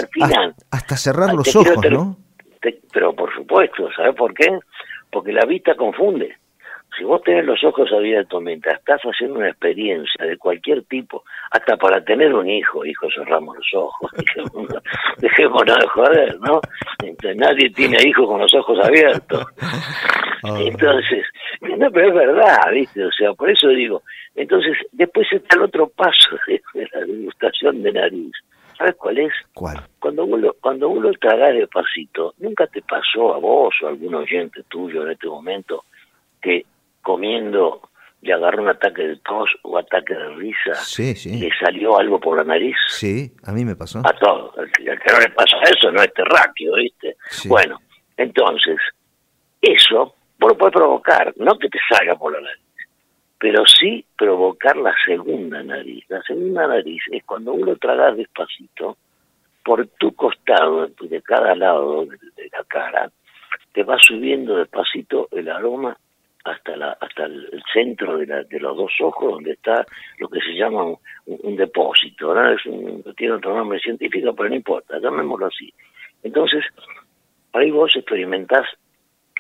hasta, 0.72 0.98
cerrar 0.98 1.34
los 1.34 1.56
ojos, 1.56 1.78
¿no? 1.90 2.18
pero 2.94 3.16
por 3.16 3.34
supuesto, 3.34 3.90
¿sabes 3.96 4.16
por 4.16 4.34
qué? 4.34 4.48
Porque 5.10 5.32
la 5.32 5.46
vista 5.46 5.76
confunde 5.76 6.38
si 7.02 7.06
vos 7.06 7.20
tenés 7.24 7.46
los 7.46 7.64
ojos 7.64 7.92
abiertos 7.92 8.44
mientras 8.44 8.78
estás 8.78 9.02
haciendo 9.02 9.40
una 9.40 9.50
experiencia 9.50 10.24
de 10.24 10.38
cualquier 10.38 10.84
tipo, 10.84 11.24
hasta 11.50 11.76
para 11.76 12.00
tener 12.04 12.32
un 12.32 12.48
hijo, 12.48 12.86
hijo 12.86 13.08
cerramos 13.16 13.56
los 13.58 13.74
ojos, 13.74 14.12
dejémonos 15.18 15.78
de 15.80 15.88
joder, 15.88 16.40
¿no? 16.42 16.62
nadie 17.36 17.72
tiene 17.72 17.98
hijo 18.06 18.28
con 18.28 18.40
los 18.40 18.54
ojos 18.54 18.78
abiertos. 18.86 19.44
Ah. 20.44 20.58
Entonces, 20.60 21.26
no, 21.62 21.90
pero 21.92 22.10
es 22.10 22.14
verdad, 22.14 22.72
¿viste? 22.72 23.04
O 23.04 23.12
sea, 23.12 23.34
por 23.34 23.50
eso 23.50 23.70
digo, 23.70 24.04
entonces, 24.36 24.78
después 24.92 25.28
está 25.32 25.56
el 25.56 25.64
otro 25.64 25.88
paso 25.90 26.38
de, 26.48 26.62
la 26.94 27.00
degustación 27.00 27.82
de 27.82 27.94
nariz. 27.94 28.32
¿Sabes 28.78 28.96
cuál 28.96 29.18
es? 29.18 29.34
¿Cuál? 29.56 29.78
Cuando 30.00 30.26
uno, 30.26 30.54
cuando 30.62 30.90
uno 30.90 31.12
traga 31.20 31.52
despacito, 31.52 32.36
¿nunca 32.38 32.68
te 32.68 32.84
pasó 32.84 33.34
a 33.34 33.40
vos 33.40 33.74
o 33.82 33.88
a 33.88 33.90
algún 33.90 34.14
oyente 34.14 34.62
tuyo 34.70 35.04
en 35.04 35.14
este 35.14 35.28
momento 35.28 35.86
que 36.42 36.66
comiendo 37.02 37.82
le 38.22 38.34
agarró 38.34 38.62
un 38.62 38.70
ataque 38.70 39.08
de 39.08 39.16
tos 39.18 39.50
o 39.64 39.78
ataque 39.78 40.14
de 40.14 40.30
risa, 40.36 40.76
sí, 40.76 41.16
sí. 41.16 41.40
le 41.40 41.50
salió 41.60 41.98
algo 41.98 42.20
por 42.20 42.38
la 42.38 42.44
nariz. 42.44 42.76
Sí, 42.88 43.32
a 43.44 43.52
mí 43.52 43.66
me 43.66 43.76
pasó. 43.76 44.00
A 44.06 44.14
todos. 44.14 44.56
El 44.58 44.72
que 44.72 45.12
no 45.12 45.20
le 45.20 45.30
pasa 45.30 45.58
eso 45.64 45.92
no 45.92 46.02
es 46.02 46.14
terráqueo, 46.14 46.76
¿viste? 46.76 47.18
Bueno, 47.48 47.80
entonces, 48.18 48.78
eso 49.62 50.16
lo 50.40 50.58
puede 50.58 50.72
provocar, 50.72 51.34
no 51.38 51.58
que 51.58 51.70
te 51.70 51.80
salga 51.90 52.16
por 52.16 52.34
la 52.34 52.42
nariz, 52.42 52.64
pero 53.40 53.66
sí 53.66 54.06
provocar 54.16 54.78
la 54.78 54.94
segunda 55.06 55.64
nariz. 55.64 56.06
La 56.10 56.22
segunda 56.22 56.68
nariz 56.68 57.02
es 57.12 57.24
cuando 57.24 57.54
uno 57.54 57.76
traga 57.78 58.12
despacito, 58.12 58.98
por 59.64 59.88
tu 60.00 60.14
costado, 60.16 60.88
de 60.88 61.22
cada 61.22 61.56
lado 61.56 62.06
de 62.06 62.50
la 62.52 62.64
cara, 62.68 63.12
te 63.74 63.84
va 63.84 63.98
subiendo 64.00 64.58
despacito 64.58 65.28
el 65.32 65.50
aroma 65.50 65.98
hasta 66.44 66.76
la 66.76 66.98
hasta 67.00 67.26
el 67.26 67.62
centro 67.74 68.18
de, 68.18 68.28
la, 68.28 68.44
de 68.44 68.60
los 68.60 68.76
dos 68.76 68.92
ojos 69.02 69.34
donde 69.34 69.52
está 69.52 69.86
lo 70.18 70.28
que 70.28 70.40
se 70.40 70.54
llama 70.54 70.86
un, 71.26 71.56
depósito 71.56 72.34
¿no? 72.34 72.52
es 72.52 72.66
un, 72.66 73.04
tiene 73.16 73.34
otro 73.34 73.56
nombre 73.56 73.80
científico 73.80 74.34
pero 74.36 74.50
no 74.50 74.56
importa 74.56 75.00
llamémoslo 75.00 75.48
así 75.48 75.74
entonces 76.24 76.64
ahí 77.54 77.72
vos 77.72 77.96
experimentás 77.96 78.68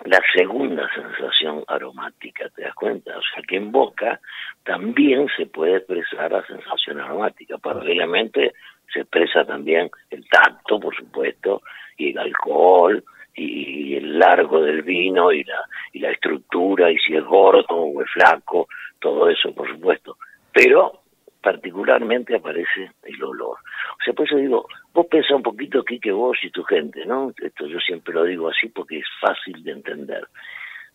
la 0.05 0.19
segunda 0.35 0.89
sensación 0.95 1.63
aromática, 1.67 2.49
¿te 2.55 2.63
das 2.63 2.73
cuenta? 2.73 3.17
O 3.17 3.21
sea 3.21 3.43
que 3.47 3.57
en 3.57 3.71
boca 3.71 4.19
también 4.63 5.27
se 5.37 5.45
puede 5.45 5.77
expresar 5.77 6.31
la 6.31 6.45
sensación 6.47 6.99
aromática. 6.99 7.57
Paralelamente 7.59 8.53
se 8.91 9.01
expresa 9.01 9.45
también 9.45 9.89
el 10.09 10.27
tacto, 10.27 10.79
por 10.79 10.95
supuesto, 10.95 11.61
y 11.97 12.11
el 12.11 12.17
alcohol, 12.17 13.03
y 13.35 13.95
el 13.95 14.19
largo 14.19 14.61
del 14.61 14.81
vino 14.81 15.31
y 15.31 15.43
la, 15.43 15.63
y 15.93 15.99
la 15.99 16.11
estructura 16.11 16.91
y 16.91 16.97
si 16.97 17.15
es 17.15 17.23
gordo 17.23 17.75
o 17.75 18.01
es 18.01 18.09
flaco, 18.11 18.67
todo 18.99 19.29
eso 19.29 19.53
por 19.53 19.69
supuesto. 19.69 20.17
Pero 20.53 21.01
particularmente 21.41 22.35
aparece 22.35 22.91
el 23.03 23.23
olor. 23.23 23.57
O 23.57 24.03
sea, 24.03 24.13
por 24.13 24.25
eso 24.25 24.35
digo, 24.35 24.67
vos 24.93 25.07
pensás 25.09 25.31
un 25.31 25.43
poquito 25.43 25.79
aquí 25.79 25.99
que 25.99 26.11
vos 26.11 26.37
y 26.43 26.51
tu 26.51 26.63
gente, 26.63 27.05
¿no? 27.05 27.33
Esto 27.41 27.65
yo 27.67 27.79
siempre 27.79 28.13
lo 28.13 28.23
digo 28.23 28.49
así 28.49 28.67
porque 28.69 28.99
es 28.99 29.07
fácil 29.19 29.63
de 29.63 29.71
entender. 29.71 30.27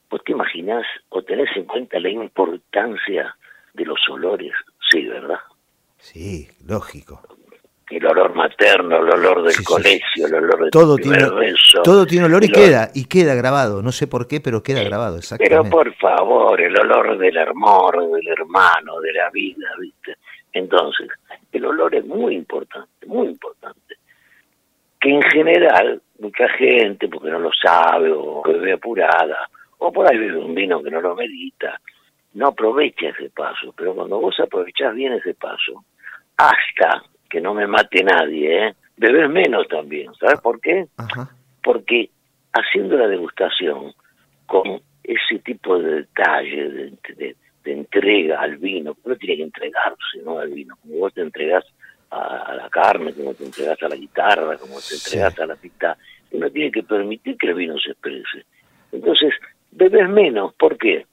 ¿Vos 0.09 0.23
te 0.25 0.33
imaginás 0.33 0.87
o 1.09 1.23
tenés 1.23 1.49
en 1.57 1.65
cuenta 1.65 1.99
la 1.99 2.11
importancia 2.11 3.37
de 3.75 3.85
los 3.85 3.99
olores? 4.09 4.53
Sí, 4.91 5.07
¿verdad? 5.07 5.41
Sí, 5.99 6.47
lógico 6.65 7.21
el 7.91 8.07
olor 8.07 8.35
materno, 8.35 8.97
el 8.99 9.11
olor 9.11 9.43
del 9.45 9.65
colegio, 9.65 10.27
el 10.27 10.35
olor 10.35 10.65
de 10.65 10.71
todo 10.71 10.97
tiene, 10.97 11.19
Todo 11.85 12.05
tiene 12.05 12.27
olor 12.27 12.43
y 12.45 12.49
queda, 12.49 12.91
y 12.93 13.05
queda 13.05 13.35
grabado, 13.35 13.81
no 13.81 13.93
sé 13.93 14.09
por 14.09 14.27
qué, 14.27 14.41
pero 14.41 14.63
queda 14.63 14.83
grabado, 14.83 15.19
exactamente. 15.19 15.57
Pero 15.57 15.71
por 15.71 15.95
favor, 15.95 16.61
el 16.61 16.77
olor 16.79 17.17
del 17.17 17.39
amor, 17.39 18.11
del 18.11 18.27
hermano, 18.29 19.01
de 19.01 19.13
la 19.13 19.31
vida, 19.31 19.69
¿viste? 19.81 20.17
Entonces, 20.53 21.09
el 21.53 21.65
olor 21.65 21.95
es 21.95 22.05
muy 22.05 22.35
importante, 22.35 23.07
muy 23.07 23.29
importante. 23.29 23.97
Que 25.01 25.11
en 25.11 25.23
general, 25.23 26.03
mucha 26.19 26.49
gente, 26.49 27.09
porque 27.09 27.31
no 27.31 27.39
lo 27.39 27.51
sabe, 27.53 28.11
o 28.11 28.43
bebe 28.43 28.73
apurada, 28.73 29.49
o 29.79 29.93
por 29.93 30.11
ahí 30.11 30.19
bebe 30.19 30.39
un 30.39 30.55
vino 30.55 30.83
que 30.83 30.91
no 30.91 31.01
lo 31.01 31.15
medita, 31.15 31.81
no 32.35 32.49
aprovecha 32.49 33.11
ese 33.11 33.31
paso, 33.31 33.73
pero 33.77 33.95
cuando 33.95 34.19
vos 34.19 34.35
aprovechás 34.41 34.95
bien 34.95 35.13
ese 35.13 35.35
paso, 35.35 35.85
hasta 36.37 37.03
que 37.29 37.41
no 37.41 37.55
me 37.55 37.67
mate 37.67 38.03
nadie, 38.03 38.69
¿eh? 38.69 38.75
menos 39.29 39.69
también. 39.69 40.15
¿Sabes 40.15 40.41
por 40.41 40.61
qué? 40.61 40.87
Porque 41.63 42.11
haciendo 42.53 42.97
la 42.97 43.09
degustación 43.09 43.93
con 44.47 44.81
ese 45.03 45.39
tipo 45.41 45.79
de 45.79 45.97
detalle, 45.97 46.93
de, 47.17 47.37
entrega 47.65 48.41
al 48.41 48.59
vino, 48.59 48.97
uno 49.03 49.17
tiene 49.17 49.39
que 49.39 49.43
entregarse 49.43 50.19
¿no? 50.25 50.39
al 50.39 50.51
vino, 50.51 50.77
como 50.81 50.99
vos 50.99 51.13
te 51.13 51.21
entregas 51.21 51.65
a, 52.11 52.55
la 52.55 52.71
carne, 52.71 53.13
como 53.13 53.35
te 53.35 53.45
entregas 53.45 53.83
a 53.83 53.89
la 53.89 53.97
guitarra, 53.97 54.57
como 54.57 54.79
te 54.79 54.95
entregas 54.95 55.37
a 55.41 55.47
la 55.47 55.57
pista, 55.57 55.97
uno 56.31 56.49
tiene 56.51 56.71
que 56.71 56.85
permitir 56.85 57.37
que 57.37 57.49
el 57.49 57.55
vino 57.55 57.77
se 57.79 57.91
exprese. 57.91 58.45
Entonces, 58.93 59.35
bebes 59.73 60.09
menos, 60.09 60.55
¿por 60.55 60.79
qué? 60.79 61.07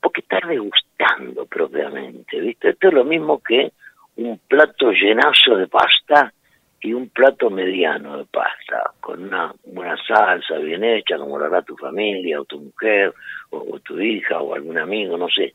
Porque 0.00 0.20
estás 0.20 0.48
degustando 0.48 1.46
propiamente, 1.46 2.40
¿viste? 2.40 2.70
Esto 2.70 2.88
es 2.88 2.94
lo 2.94 3.04
mismo 3.04 3.42
que 3.42 3.72
un 4.18 4.38
plato 4.48 4.90
llenazo 4.90 5.56
de 5.56 5.68
pasta 5.68 6.32
y 6.80 6.92
un 6.92 7.08
plato 7.08 7.50
mediano 7.50 8.18
de 8.18 8.24
pasta, 8.24 8.92
con 9.00 9.22
una 9.24 9.52
buena 9.64 9.96
salsa 10.06 10.58
bien 10.58 10.84
hecha, 10.84 11.16
como 11.18 11.38
lo 11.38 11.46
hará 11.46 11.62
tu 11.62 11.76
familia, 11.76 12.40
o 12.40 12.44
tu 12.44 12.60
mujer, 12.60 13.12
o, 13.50 13.78
tu 13.80 14.00
hija, 14.00 14.40
o 14.40 14.54
algún 14.54 14.78
amigo, 14.78 15.16
no 15.16 15.28
sé. 15.28 15.54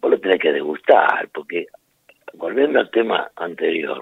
Vos 0.00 0.10
lo 0.10 0.18
tenés 0.18 0.38
que 0.38 0.52
degustar, 0.52 1.28
porque, 1.32 1.66
volviendo 2.34 2.80
al 2.80 2.90
tema 2.90 3.30
anterior, 3.36 3.98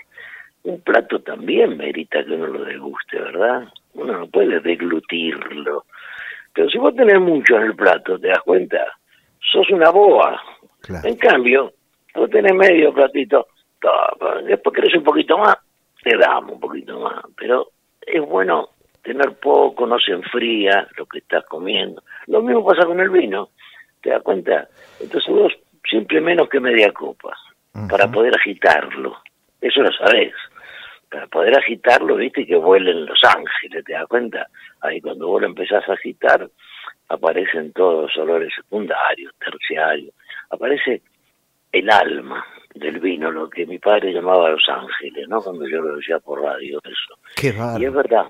un 0.64 0.80
plato 0.80 1.20
también 1.20 1.76
merita 1.76 2.24
que 2.24 2.32
uno 2.32 2.46
lo 2.46 2.64
deguste, 2.64 3.18
¿verdad? 3.18 3.68
Uno 3.94 4.18
no 4.18 4.26
puede 4.28 4.60
deglutirlo. 4.60 5.84
Pero 6.54 6.68
si 6.70 6.78
vos 6.78 6.94
tenés 6.94 7.20
mucho 7.20 7.56
en 7.56 7.62
el 7.64 7.76
plato, 7.76 8.18
¿te 8.18 8.28
das 8.28 8.42
cuenta? 8.42 8.78
Sos 9.40 9.68
una 9.70 9.90
boa. 9.90 10.40
En 11.04 11.16
cambio, 11.16 11.72
vos 12.14 12.30
tenés 12.30 12.54
medio 12.54 12.92
platito, 12.92 13.48
después 14.44 14.74
querés 14.74 14.94
un 14.96 15.04
poquito 15.04 15.38
más, 15.38 15.56
te 16.02 16.16
damos 16.16 16.52
un 16.52 16.60
poquito 16.60 16.98
más, 17.00 17.24
pero 17.36 17.68
es 18.00 18.20
bueno 18.20 18.70
tener 19.02 19.34
poco, 19.38 19.86
no 19.86 19.98
se 19.98 20.12
enfría 20.12 20.86
lo 20.96 21.06
que 21.06 21.18
estás 21.18 21.44
comiendo. 21.46 22.02
Lo 22.26 22.42
mismo 22.42 22.64
pasa 22.64 22.86
con 22.86 23.00
el 23.00 23.10
vino, 23.10 23.50
¿te 24.00 24.10
das 24.10 24.22
cuenta? 24.22 24.68
Entonces 25.00 25.32
vos 25.32 25.52
siempre 25.88 26.20
menos 26.20 26.48
que 26.48 26.60
media 26.60 26.92
copa, 26.92 27.36
para 27.88 28.10
poder 28.10 28.34
agitarlo. 28.34 29.18
Eso 29.60 29.80
lo 29.82 29.92
sabés. 29.92 30.34
Para 31.10 31.26
poder 31.26 31.58
agitarlo, 31.58 32.16
viste, 32.16 32.46
que 32.46 32.56
vuelen 32.56 33.04
los 33.04 33.20
ángeles, 33.24 33.84
¿te 33.84 33.92
das 33.92 34.06
cuenta? 34.06 34.46
Ahí 34.80 35.00
cuando 35.00 35.28
vos 35.28 35.42
lo 35.42 35.48
empezás 35.48 35.86
a 35.88 35.92
agitar, 35.92 36.48
aparecen 37.08 37.72
todos 37.72 38.04
los 38.04 38.16
olores 38.16 38.52
secundarios, 38.54 39.34
terciarios. 39.38 40.14
Aparece 40.48 41.02
el 41.70 41.90
alma, 41.90 42.44
del 42.74 43.00
vino, 43.00 43.30
lo 43.30 43.48
que 43.48 43.66
mi 43.66 43.78
padre 43.78 44.12
llamaba 44.12 44.50
Los 44.50 44.68
Ángeles, 44.68 45.28
¿no? 45.28 45.40
Cuando 45.40 45.68
yo 45.68 45.80
lo 45.80 45.96
decía 45.96 46.18
por 46.18 46.40
radio, 46.40 46.80
eso. 46.84 47.18
Qué. 47.36 47.54
Y 47.78 47.84
es 47.84 47.92
verdad. 47.92 48.26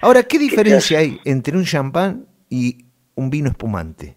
Ahora, 0.00 0.22
¿qué 0.22 0.38
diferencia 0.38 0.98
hay 0.98 1.18
entre 1.24 1.56
un 1.56 1.64
champán 1.64 2.26
y 2.48 2.78
un 3.14 3.30
vino 3.30 3.48
espumante? 3.48 4.16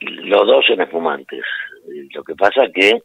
Los 0.00 0.46
dos 0.46 0.64
son 0.66 0.80
espumantes. 0.80 1.42
Lo 2.14 2.22
que 2.22 2.34
pasa 2.34 2.62
que, 2.72 3.02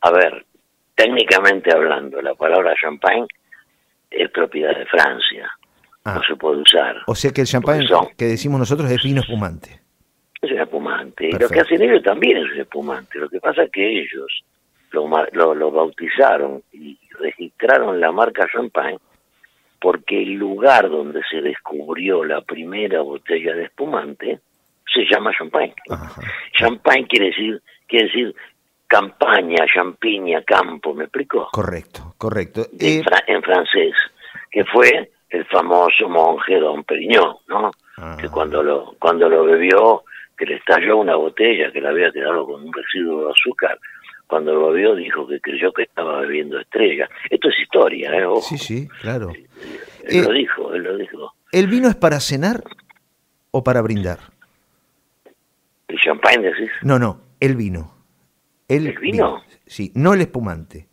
a 0.00 0.10
ver, 0.10 0.46
técnicamente 0.94 1.72
hablando, 1.72 2.20
la 2.22 2.34
palabra 2.34 2.74
champán 2.80 3.26
es 4.10 4.30
propiedad 4.30 4.76
de 4.76 4.86
Francia. 4.86 5.50
No 6.04 6.12
ah. 6.12 6.22
se 6.26 6.36
puede 6.36 6.62
usar. 6.62 6.96
O 7.06 7.14
sea 7.14 7.32
que 7.32 7.40
el 7.40 7.46
champán 7.46 7.80
que 8.16 8.26
decimos 8.26 8.60
nosotros 8.60 8.90
es 8.90 9.02
vino 9.02 9.20
espumante 9.20 9.86
es 10.42 10.60
espumante. 11.16 11.28
Y 11.28 11.32
lo 11.32 11.48
que 11.48 11.60
hacen 11.60 11.82
ellos 11.82 12.02
también 12.02 12.38
es 12.38 12.52
un 12.52 12.60
espumante. 12.60 13.18
Lo 13.18 13.28
que 13.28 13.40
pasa 13.40 13.64
es 13.64 13.70
que 13.70 14.00
ellos 14.00 14.44
lo, 14.92 15.54
lo, 15.54 15.70
bautizaron 15.70 16.62
y 16.72 16.98
registraron 17.18 18.00
la 18.00 18.12
marca 18.12 18.46
Champagne 18.52 18.98
porque 19.80 20.22
el 20.22 20.34
lugar 20.34 20.88
donde 20.88 21.20
se 21.30 21.40
descubrió 21.42 22.24
la 22.24 22.40
primera 22.40 23.02
botella 23.02 23.54
de 23.54 23.64
espumante 23.64 24.40
se 24.92 25.04
llama 25.04 25.32
Champagne. 25.36 25.74
Champagne 26.52 27.06
quiere 27.08 27.26
decir, 27.26 27.60
quiere 27.86 28.06
decir 28.06 28.34
campaña, 28.86 29.66
champiña, 29.72 30.42
campo, 30.42 30.94
¿me 30.94 31.04
explico? 31.04 31.48
Correcto, 31.52 32.14
correcto. 32.16 32.66
En, 32.78 33.00
eh, 33.00 33.42
francés, 33.42 33.94
que 34.50 34.64
fue 34.64 35.10
el 35.28 35.44
famoso 35.46 36.08
monje 36.08 36.58
Don 36.58 36.84
Perignon, 36.84 37.36
¿no? 37.48 37.70
Que 38.18 38.28
cuando 38.28 38.62
lo, 38.62 38.94
cuando 38.98 39.28
lo 39.28 39.44
bebió 39.44 40.04
que 40.36 40.46
le 40.46 40.56
estalló 40.56 40.98
una 40.98 41.16
botella 41.16 41.70
que 41.72 41.80
le 41.80 41.88
había 41.88 42.10
quedado 42.12 42.46
con 42.46 42.62
un 42.62 42.72
residuo 42.72 43.26
de 43.26 43.32
azúcar. 43.32 43.78
Cuando 44.26 44.54
lo 44.54 44.72
vio 44.72 44.94
dijo 44.96 45.26
que 45.26 45.40
creyó 45.40 45.72
que 45.72 45.84
estaba 45.84 46.20
bebiendo 46.20 46.58
estrella. 46.58 47.08
Esto 47.30 47.48
es 47.48 47.60
historia, 47.60 48.10
¿eh? 48.12 48.24
Sí, 48.42 48.58
sí, 48.58 48.88
claro. 49.00 49.32
Él 50.04 50.24
lo 50.24 50.32
eh, 50.32 50.38
dijo, 50.38 50.74
él 50.74 50.82
lo 50.82 50.96
dijo. 50.96 51.32
¿El 51.52 51.68
vino 51.68 51.88
es 51.88 51.94
para 51.94 52.18
cenar 52.20 52.62
o 53.52 53.62
para 53.62 53.82
brindar? 53.82 54.18
¿El 55.88 55.98
champán 55.98 56.42
decís? 56.42 56.70
No, 56.82 56.98
no, 56.98 57.20
el 57.38 57.54
vino. 57.54 57.94
El, 58.68 58.98
vino? 58.98 59.42
Sí, 59.64 59.92
no 59.94 60.14
el 60.14 60.22
espumante. 60.22 60.88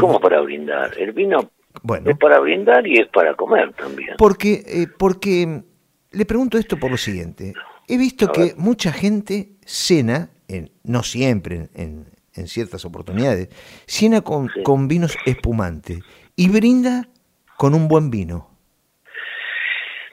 ¿Cómo 0.00 0.18
para 0.18 0.40
brindar? 0.40 0.98
El 0.98 1.12
vino 1.12 1.50
bueno, 1.82 2.10
es 2.10 2.18
para 2.18 2.40
brindar 2.40 2.86
y 2.86 2.98
es 2.98 3.08
para 3.08 3.34
comer 3.34 3.72
también. 3.74 4.14
Porque, 4.18 4.62
eh, 4.66 4.86
porque 4.98 5.62
le 6.10 6.24
pregunto 6.24 6.58
esto 6.58 6.76
por 6.78 6.90
lo 6.90 6.96
siguiente. 6.96 7.52
He 7.88 7.98
visto 7.98 8.32
que 8.32 8.54
mucha 8.56 8.92
gente 8.92 9.48
cena, 9.64 10.30
en, 10.48 10.70
no 10.84 11.02
siempre, 11.02 11.68
en, 11.74 12.06
ciertas 12.46 12.84
oportunidades, 12.84 13.48
cena 13.86 14.22
con, 14.22 14.48
con 14.64 14.88
vinos 14.88 15.16
espumantes 15.24 16.00
y 16.34 16.48
brinda 16.48 17.06
con 17.56 17.74
un 17.74 17.86
buen 17.86 18.10
vino. 18.10 18.50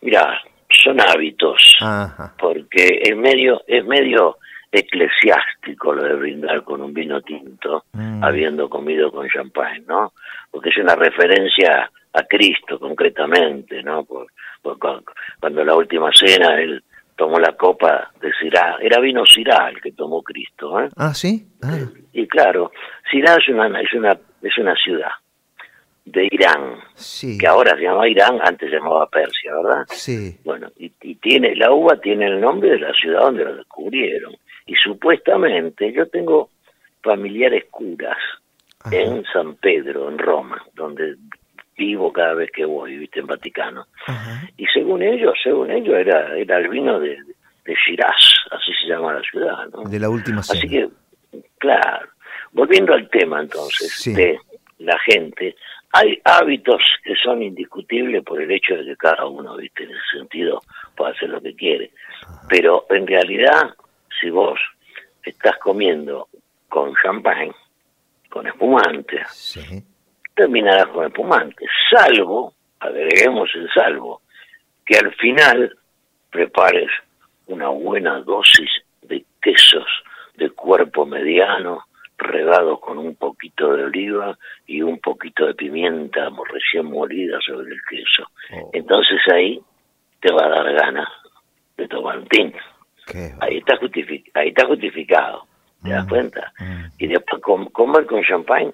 Mira, 0.01 0.39
son 0.69 0.99
hábitos, 1.01 1.77
porque 2.39 3.01
es 3.03 3.15
medio, 3.15 3.61
es 3.67 3.85
medio 3.85 4.37
eclesiástico 4.71 5.93
lo 5.93 6.03
de 6.03 6.15
brindar 6.15 6.63
con 6.63 6.81
un 6.81 6.93
vino 6.93 7.21
tinto, 7.21 7.85
mm. 7.93 8.23
habiendo 8.23 8.69
comido 8.69 9.11
con 9.11 9.27
champán, 9.27 9.83
¿no? 9.87 10.13
Porque 10.49 10.69
es 10.69 10.77
una 10.77 10.95
referencia 10.95 11.91
a 12.13 12.23
Cristo 12.23 12.79
concretamente, 12.79 13.83
¿no? 13.83 14.05
Por, 14.05 14.27
cuando 15.39 15.63
la 15.63 15.75
última 15.75 16.11
cena 16.13 16.59
él 16.61 16.83
tomó 17.21 17.37
la 17.37 17.55
copa 17.55 18.11
de 18.19 18.31
Sirá. 18.33 18.79
Era 18.81 18.99
vino 18.99 19.23
Sirá 19.27 19.69
el 19.69 19.79
que 19.79 19.91
tomó 19.91 20.23
Cristo. 20.23 20.79
¿eh? 20.79 20.89
Ah, 20.97 21.13
sí. 21.13 21.45
Ah. 21.61 21.77
Y 22.13 22.27
claro, 22.27 22.71
Sirá 23.11 23.35
es 23.35 23.47
una, 23.47 23.79
es 23.79 23.93
una, 23.93 24.17
es 24.41 24.57
una 24.57 24.73
ciudad 24.75 25.11
de 26.03 26.27
Irán, 26.31 26.79
sí. 26.95 27.37
que 27.37 27.45
ahora 27.45 27.75
se 27.75 27.83
llama 27.83 28.09
Irán, 28.09 28.39
antes 28.43 28.71
se 28.71 28.75
llamaba 28.75 29.07
Persia, 29.07 29.53
¿verdad? 29.53 29.85
Sí. 29.89 30.35
Bueno, 30.43 30.71
y, 30.77 30.89
tiene, 31.15 31.55
la 31.55 31.71
uva 31.71 31.95
tiene 31.97 32.25
el 32.25 32.41
nombre 32.41 32.71
de 32.71 32.79
la 32.79 32.91
ciudad 32.93 33.19
donde 33.19 33.45
lo 33.45 33.55
descubrieron. 33.57 34.35
Y 34.65 34.73
supuestamente 34.73 35.93
yo 35.93 36.07
tengo 36.07 36.49
familiares 37.03 37.65
curas 37.69 38.17
en 38.91 39.23
San 39.31 39.57
Pedro, 39.57 40.09
en 40.09 40.17
Roma, 40.17 40.59
donde 40.73 41.17
vivo 41.77 42.11
cada 42.11 42.33
vez 42.33 42.51
que 42.51 42.65
voy, 42.65 42.97
viste, 42.97 43.19
en 43.19 43.27
Vaticano. 43.27 43.87
Y 44.57 44.65
según 44.67 45.01
ellos, 45.01 45.33
según 45.43 45.71
ellos, 45.71 45.95
era, 45.95 46.35
era 46.37 46.57
el 46.57 46.69
vino 46.69 46.99
de, 46.99 47.17
de 47.65 47.75
Shiraz, 47.75 48.15
así 48.51 48.71
se 48.81 48.87
llama 48.87 49.13
la 49.13 49.21
ciudad, 49.21 49.67
¿no? 49.73 49.83
De 49.89 49.99
la 49.99 50.09
última 50.09 50.43
cena. 50.43 50.59
Así 50.59 50.69
que, 50.69 50.89
claro, 51.57 52.07
volviendo 52.51 52.93
al 52.93 53.09
tema 53.09 53.41
entonces, 53.41 54.13
de 54.13 54.39
la 54.79 54.97
gente, 54.99 55.55
hay 55.93 56.19
hábitos 56.23 56.81
que 57.03 57.15
son 57.15 57.41
indiscutibles 57.41 58.23
por 58.23 58.41
el 58.41 58.51
hecho 58.51 58.75
de 58.75 58.85
que 58.85 58.95
cada 58.97 59.25
uno, 59.25 59.57
viste, 59.57 59.83
en 59.83 59.91
ese 59.91 60.19
sentido, 60.19 60.61
puede 60.95 61.11
hacer 61.13 61.29
lo 61.29 61.41
que 61.41 61.55
quiere. 61.55 61.91
Pero 62.49 62.85
en 62.89 63.07
realidad, 63.07 63.75
si 64.19 64.29
vos 64.29 64.59
estás 65.23 65.57
comiendo 65.57 66.27
con 66.69 66.93
champán, 67.01 67.51
con 68.29 68.47
espumante, 68.47 69.21
sí 69.27 69.83
terminará 70.35 70.85
con 70.87 71.05
espumante, 71.05 71.65
salvo, 71.89 72.53
agreguemos 72.79 73.49
el 73.55 73.69
salvo, 73.73 74.21
que 74.85 74.97
al 74.97 75.13
final 75.15 75.75
prepares 76.29 76.89
una 77.47 77.69
buena 77.69 78.19
dosis 78.21 78.69
de 79.01 79.25
quesos 79.41 79.87
de 80.35 80.49
cuerpo 80.51 81.05
mediano, 81.05 81.85
regados 82.17 82.79
con 82.79 82.97
un 82.97 83.15
poquito 83.15 83.75
de 83.75 83.83
oliva 83.85 84.37
y 84.67 84.81
un 84.81 84.99
poquito 84.99 85.45
de 85.45 85.55
pimienta 85.55 86.29
recién 86.51 86.85
molida 86.85 87.39
sobre 87.41 87.71
el 87.71 87.79
queso. 87.89 88.27
Oh. 88.53 88.69
Entonces 88.73 89.19
ahí 89.33 89.59
te 90.19 90.31
va 90.31 90.45
a 90.45 90.49
dar 90.49 90.73
ganas 90.73 91.09
de 91.77 91.87
tomar 91.87 92.19
un 92.19 92.27
tinto. 92.27 92.59
Ahí 93.41 93.57
está, 93.57 93.77
ahí 94.35 94.49
está 94.49 94.65
justificado, 94.67 95.45
¿te 95.83 95.89
das 95.89 96.05
mm, 96.05 96.09
cuenta? 96.09 96.53
Mm. 96.59 96.85
Y 96.99 97.07
después 97.07 97.41
comer 97.73 98.05
con 98.05 98.23
champán 98.23 98.73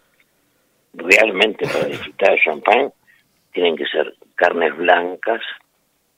realmente 0.97 1.65
para 1.67 1.85
disfrutar 1.85 2.31
de 2.31 2.41
champán 2.43 2.91
tienen 3.53 3.75
que 3.75 3.85
ser 3.85 4.13
carnes 4.35 4.75
blancas 4.75 5.41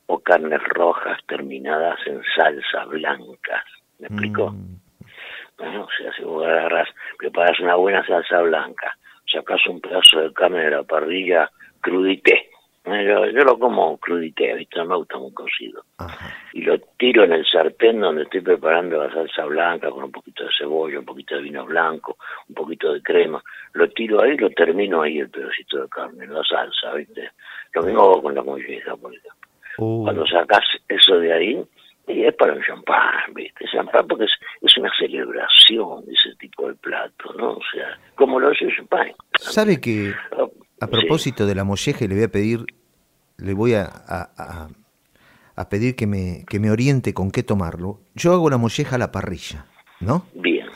o 0.08 0.20
carnes 0.20 0.62
rojas 0.70 1.20
terminadas 1.28 2.00
en 2.08 2.22
salsa 2.36 2.86
blancas. 2.86 3.64
¿Me 4.00 4.08
explico? 4.08 4.52
Mm. 4.52 4.80
O 5.60 5.88
sea, 5.98 6.12
si 6.16 6.24
vos 6.24 6.46
agarras, 6.46 6.88
preparas 7.18 7.60
una 7.60 7.76
buena 7.76 8.06
salsa 8.06 8.42
blanca, 8.42 8.98
sacas 9.32 9.60
un 9.68 9.82
pedazo 9.82 10.22
de 10.22 10.34
carne 10.34 10.64
de 10.64 10.72
la 10.72 10.84
parrilla, 10.84 11.52
crudité. 11.82 12.49
Yo, 12.86 13.26
yo 13.26 13.44
lo 13.44 13.60
como 13.60 13.98
crudité, 13.98 14.54
¿viste? 14.56 14.84
me 14.84 14.96
gusta 14.96 15.18
muy 15.18 15.32
cocido. 15.34 15.84
Y 16.54 16.62
lo 16.62 16.80
tiro 16.98 17.24
en 17.24 17.34
el 17.34 17.46
sartén 17.46 18.00
donde 18.00 18.24
estoy 18.24 18.42
preparando 18.42 19.04
la 19.04 19.12
salsa 19.12 19.46
blanca 19.46 19.92
con 19.92 20.06
un 20.06 20.12
poquito 20.12 20.44
de 20.44 20.50
cebolla, 20.58 21.00
un 21.00 21.06
poquito 21.06 21.36
de 21.36 21.42
vino 21.42 21.66
blanco, 21.66 22.18
un 22.48 22.56
poquito 22.56 22.94
de 22.94 23.02
crema. 23.02 23.44
Lo 23.74 23.90
tiro 23.90 24.22
ahí 24.22 24.32
y 24.32 24.38
lo 24.38 24.50
termino 24.52 25.02
ahí 25.02 25.20
el 25.20 25.30
pedacito 25.30 25.82
de 25.82 25.90
carne, 25.90 26.26
la 26.26 26.44
salsa, 26.44 26.94
¿viste? 26.94 27.32
Lo 27.74 27.84
mismo 27.84 28.02
hago 28.02 28.22
con 28.24 28.36
la 28.36 28.44
molleja, 28.44 28.96
por 28.96 29.14
ejemplo. 29.14 29.50
Uh. 29.78 30.04
Cuando 30.04 30.26
sacas 30.26 30.66
eso 30.88 31.20
de 31.20 31.34
ahí, 31.34 31.66
y 32.10 32.26
es 32.26 32.34
para 32.36 32.54
un 32.54 32.64
champán, 32.64 33.34
¿viste? 33.36 33.66
Champán 33.72 34.08
porque 34.08 34.26
es, 34.26 34.32
es, 34.62 34.78
una 34.78 34.92
celebración 34.98 36.04
ese 36.08 36.36
tipo 36.38 36.68
de 36.68 36.74
plato, 36.76 37.34
¿no? 37.38 37.52
O 37.52 37.62
sea, 37.72 38.00
como 38.16 38.40
lo 38.40 38.50
hace 38.50 38.66
el 38.66 38.76
champán. 38.76 39.12
¿Sabe 39.38 39.80
que 39.80 40.14
a 40.82 40.88
propósito 40.88 41.46
de 41.46 41.56
la 41.56 41.64
molleja 41.64 42.08
le 42.08 42.16
voy 42.16 42.24
a 42.24 42.32
pedir, 42.32 42.66
le 43.38 43.54
voy 43.54 43.74
a, 43.74 43.84
a, 43.84 44.70
a, 45.56 45.70
pedir 45.70 45.96
que 45.96 46.08
me, 46.08 46.46
que 46.48 46.60
me 46.60 46.72
oriente 46.72 47.14
con 47.14 47.32
qué 47.32 47.44
tomarlo? 47.44 48.02
Yo 48.16 48.34
hago 48.34 48.50
la 48.50 48.58
molleja 48.58 48.96
a 48.96 49.00
la 49.00 49.12
parrilla, 49.12 49.66
¿no? 50.00 50.26
Bien, 50.34 50.68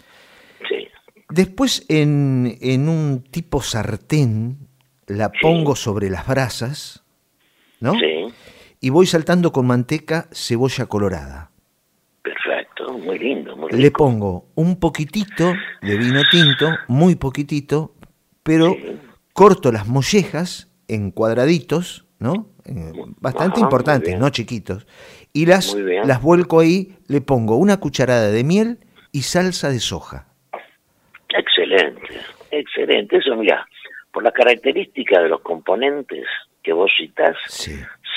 sí. 0.69 0.87
Después 1.29 1.85
en, 1.89 2.57
en 2.61 2.89
un 2.89 3.23
tipo 3.23 3.61
sartén 3.61 4.67
la 5.07 5.31
pongo 5.31 5.75
sobre 5.75 6.09
las 6.09 6.27
brasas, 6.27 7.03
¿no? 7.79 7.93
Sí 7.93 8.33
y 8.83 8.89
voy 8.89 9.05
saltando 9.05 9.53
con 9.53 9.65
manteca 9.65 10.27
cebolla 10.33 10.87
colorada. 10.87 11.51
Perfecto, 12.21 12.97
muy 12.97 13.17
lindo. 13.17 13.55
Muy 13.55 13.71
Le 13.71 13.91
pongo 13.91 14.47
un 14.55 14.77
poquitito 14.77 15.53
de 15.81 15.97
vino 15.97 16.21
tinto, 16.29 16.67
muy 16.89 17.15
poquitito, 17.15 17.95
pero 18.43 18.75
corto 19.33 19.71
las 19.71 19.87
mollejas 19.87 20.71
en 20.87 21.11
cuadraditos, 21.11 22.05
¿no? 22.19 22.47
Eh, 22.65 22.93
bastante 23.19 23.59
importantes, 23.59 24.17
no 24.17 24.29
chiquitos. 24.29 24.87
Y 25.33 25.45
las, 25.45 25.75
las 25.75 26.21
vuelco 26.21 26.59
ahí, 26.59 26.95
le 27.07 27.21
pongo 27.21 27.57
una 27.57 27.79
cucharada 27.79 28.31
de 28.31 28.43
miel 28.43 28.77
y 29.11 29.23
salsa 29.23 29.69
de 29.69 29.79
soja. 29.79 30.27
Excelente, 31.29 32.19
excelente. 32.51 33.17
Eso, 33.17 33.35
mira, 33.35 33.67
por 34.11 34.23
la 34.23 34.31
característica 34.31 35.21
de 35.21 35.29
los 35.29 35.41
componentes 35.41 36.25
que 36.61 36.71
vos 36.71 36.91
citás, 36.97 37.35
sí 37.47 37.73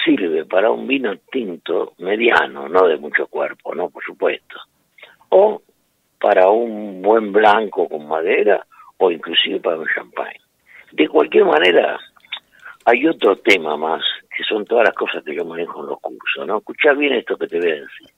sirve 0.07 0.45
para 0.45 0.71
un 0.71 0.87
vino 0.87 1.17
tinto 1.31 1.95
mediano, 1.99 2.69
no 2.69 2.87
de 2.87 2.97
mucho 2.97 3.27
cuerpo, 3.27 3.75
no, 3.75 3.91
por 3.91 4.05
supuesto. 4.05 4.57
O 5.31 5.63
para 6.21 6.49
un 6.49 7.03
buen 7.03 7.33
blanco 7.33 7.89
con 7.89 8.07
madera 8.07 8.65
o 8.99 9.11
inclusive 9.11 9.61
para 9.61 9.79
un 9.79 9.89
champagne. 9.93 10.41
De 10.97 11.09
cualquier 11.09 11.45
manera, 11.45 11.99
hay 12.85 13.07
otro 13.07 13.37
tema 13.37 13.77
más, 13.77 14.03
que 14.35 14.43
son 14.45 14.65
todas 14.65 14.85
las 14.85 14.95
cosas 14.95 15.23
que 15.25 15.35
yo 15.35 15.45
manejo 15.45 15.81
en 15.81 15.87
los 15.91 16.01
cursos, 16.01 16.47
¿no? 16.47 16.59
Escuchá 16.59 16.93
bien 16.93 17.15
esto 17.15 17.37
que 17.37 17.47
te 17.47 17.59
voy 17.59 17.71
a 17.71 17.75
decir. 17.75 18.09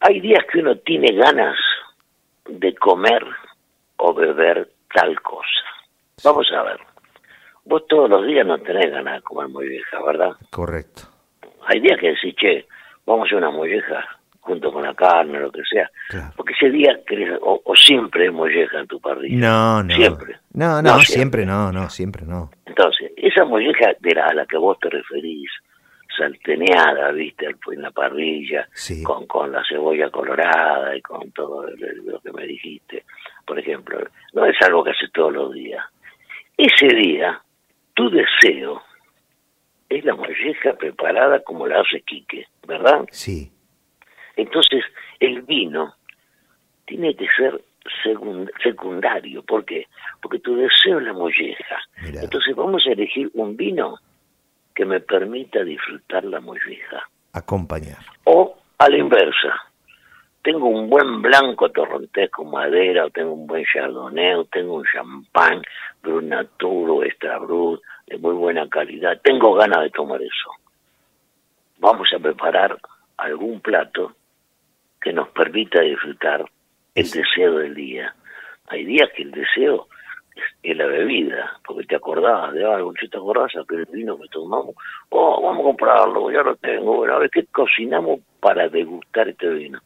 Hay 0.00 0.20
días 0.20 0.44
que 0.50 0.60
uno 0.60 0.76
tiene 0.78 1.14
ganas 1.14 1.56
de 2.46 2.74
comer 2.74 3.24
o 3.96 4.12
beber 4.14 4.68
tal 4.94 5.20
cosa. 5.22 5.64
Vamos 6.22 6.50
a 6.52 6.62
ver 6.62 6.80
vos 7.64 7.86
todos 7.88 8.10
los 8.10 8.26
días 8.26 8.46
no 8.46 8.58
tenés 8.58 8.90
ganas 8.90 9.16
de 9.16 9.22
comer 9.22 9.48
molleja, 9.48 10.02
¿verdad? 10.04 10.32
Correcto. 10.50 11.02
Hay 11.66 11.80
días 11.80 11.98
que 11.98 12.08
decís, 12.08 12.34
che, 12.36 12.66
vamos 13.06 13.24
a 13.24 13.26
hacer 13.26 13.38
una 13.38 13.50
molleja 13.50 14.04
junto 14.44 14.70
con 14.70 14.82
la 14.82 14.94
carne, 14.94 15.40
lo 15.40 15.50
que 15.50 15.62
sea. 15.64 15.90
Porque 16.36 16.52
ese 16.52 16.70
día 16.70 17.00
querés, 17.06 17.38
o, 17.40 17.60
siempre 17.74 18.24
hay 18.24 18.30
molleja 18.30 18.80
en 18.80 18.86
tu 18.86 19.00
parrilla. 19.00 19.36
No, 19.36 19.82
no. 19.82 19.94
Siempre. 19.94 20.36
No, 20.52 20.82
no, 20.82 20.98
siempre. 21.00 21.46
no, 21.46 21.72
no, 21.72 21.88
siempre 21.88 22.26
no. 22.26 22.50
Entonces, 22.66 23.12
esa 23.16 23.44
molleja 23.44 23.94
de 24.00 24.14
la, 24.14 24.26
a 24.26 24.34
la 24.34 24.46
que 24.46 24.58
vos 24.58 24.78
te 24.80 24.90
referís, 24.90 25.50
salteneada, 26.16 27.10
viste, 27.12 27.46
en 27.46 27.82
la 27.82 27.90
parrilla, 27.90 28.68
con, 29.02 29.26
con 29.26 29.50
la 29.50 29.62
cebolla 29.66 30.10
colorada 30.10 30.94
y 30.94 31.00
con 31.00 31.30
todo 31.32 31.66
lo 31.66 32.20
que 32.20 32.32
me 32.32 32.46
dijiste, 32.46 33.04
por 33.46 33.58
ejemplo, 33.58 33.98
no 34.34 34.44
es 34.44 34.56
algo 34.60 34.84
que 34.84 34.90
haces 34.90 35.10
todos 35.12 35.32
los 35.32 35.54
días. 35.54 35.82
Ese 36.56 36.86
día 36.94 37.40
tu 37.94 38.10
deseo 38.10 38.82
es 39.88 40.04
la 40.04 40.14
molleja 40.14 40.74
preparada 40.78 41.40
como 41.42 41.66
la 41.66 41.80
hace 41.80 42.02
Quique, 42.02 42.46
¿verdad? 42.66 43.06
Sí. 43.10 43.50
Entonces, 44.36 44.84
el 45.20 45.42
vino 45.42 45.94
tiene 46.86 47.14
que 47.14 47.26
ser 47.36 47.62
secundario. 48.62 49.42
¿Por 49.42 49.64
qué? 49.64 49.86
Porque 50.20 50.38
tu 50.38 50.56
deseo 50.56 50.98
es 50.98 51.04
la 51.04 51.12
molleja. 51.12 51.78
Entonces, 52.04 52.54
vamos 52.56 52.84
a 52.86 52.92
elegir 52.92 53.30
un 53.34 53.56
vino 53.56 53.98
que 54.74 54.84
me 54.84 55.00
permita 55.00 55.62
disfrutar 55.62 56.24
la 56.24 56.40
molleja. 56.40 57.08
Acompañar. 57.32 57.98
O 58.24 58.56
a 58.78 58.88
la 58.88 58.96
inversa 58.96 59.54
tengo 60.44 60.68
un 60.68 60.90
buen 60.90 61.22
blanco 61.22 61.70
torrontés 61.70 62.30
con 62.30 62.50
madera, 62.50 63.06
o 63.06 63.10
tengo 63.10 63.32
un 63.32 63.46
buen 63.46 63.64
chardonnay, 63.64 64.34
o 64.34 64.44
tengo 64.44 64.74
un 64.74 64.84
champán, 64.84 65.62
brut 66.02 66.22
natur 66.22 66.90
o 66.90 67.02
extra 67.02 67.38
brut, 67.38 67.80
de 68.06 68.18
muy 68.18 68.34
buena 68.34 68.68
calidad, 68.68 69.18
tengo 69.22 69.54
ganas 69.54 69.84
de 69.84 69.90
tomar 69.90 70.20
eso. 70.20 70.50
Vamos 71.78 72.08
a 72.14 72.18
preparar 72.18 72.76
algún 73.16 73.60
plato 73.60 74.12
que 75.04 75.12
nos 75.12 75.28
permita 75.28 75.82
disfrutar 75.82 76.46
el 76.94 77.10
deseo 77.10 77.58
del 77.58 77.74
día. 77.74 78.14
Hay 78.68 78.86
días 78.86 79.10
que 79.14 79.22
el 79.22 79.32
deseo 79.32 79.86
es, 80.62 80.76
la 80.76 80.86
bebida, 80.86 81.60
porque 81.64 81.84
te 81.84 81.96
acordabas 81.96 82.54
de 82.54 82.64
algo, 82.64 82.94
si 82.98 83.06
te 83.08 83.18
acordás 83.18 83.52
aquel 83.54 83.84
vino 83.92 84.18
que 84.18 84.26
tomamos, 84.28 84.74
oh, 85.10 85.42
vamos 85.42 85.60
a 85.60 85.64
comprarlo, 85.64 86.30
ya 86.30 86.42
lo 86.42 86.56
tengo, 86.56 86.96
bueno, 86.96 87.14
a 87.14 87.18
ver 87.18 87.30
qué 87.30 87.44
cocinamos 87.52 88.20
para 88.40 88.66
degustar 88.68 89.28
este 89.28 89.50
vino. 89.50 89.78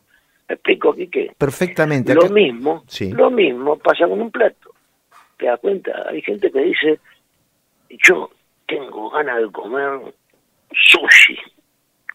¿Me 0.48 0.54
explico, 0.54 0.94
Quique? 0.94 1.32
Perfectamente. 1.36 2.14
Lo 2.14 2.30
mismo, 2.30 2.84
lo 3.16 3.30
mismo 3.30 3.76
pasa 3.76 4.06
con 4.06 4.20
un 4.20 4.30
plato. 4.30 4.70
¿Te 5.36 5.46
das 5.46 5.60
cuenta? 5.60 6.06
Hay 6.08 6.22
gente 6.22 6.50
que 6.50 6.60
dice, 6.60 7.00
yo 7.90 8.30
tengo 8.66 9.10
ganas 9.10 9.42
de 9.42 9.50
comer 9.50 10.14
sushi, 10.72 11.36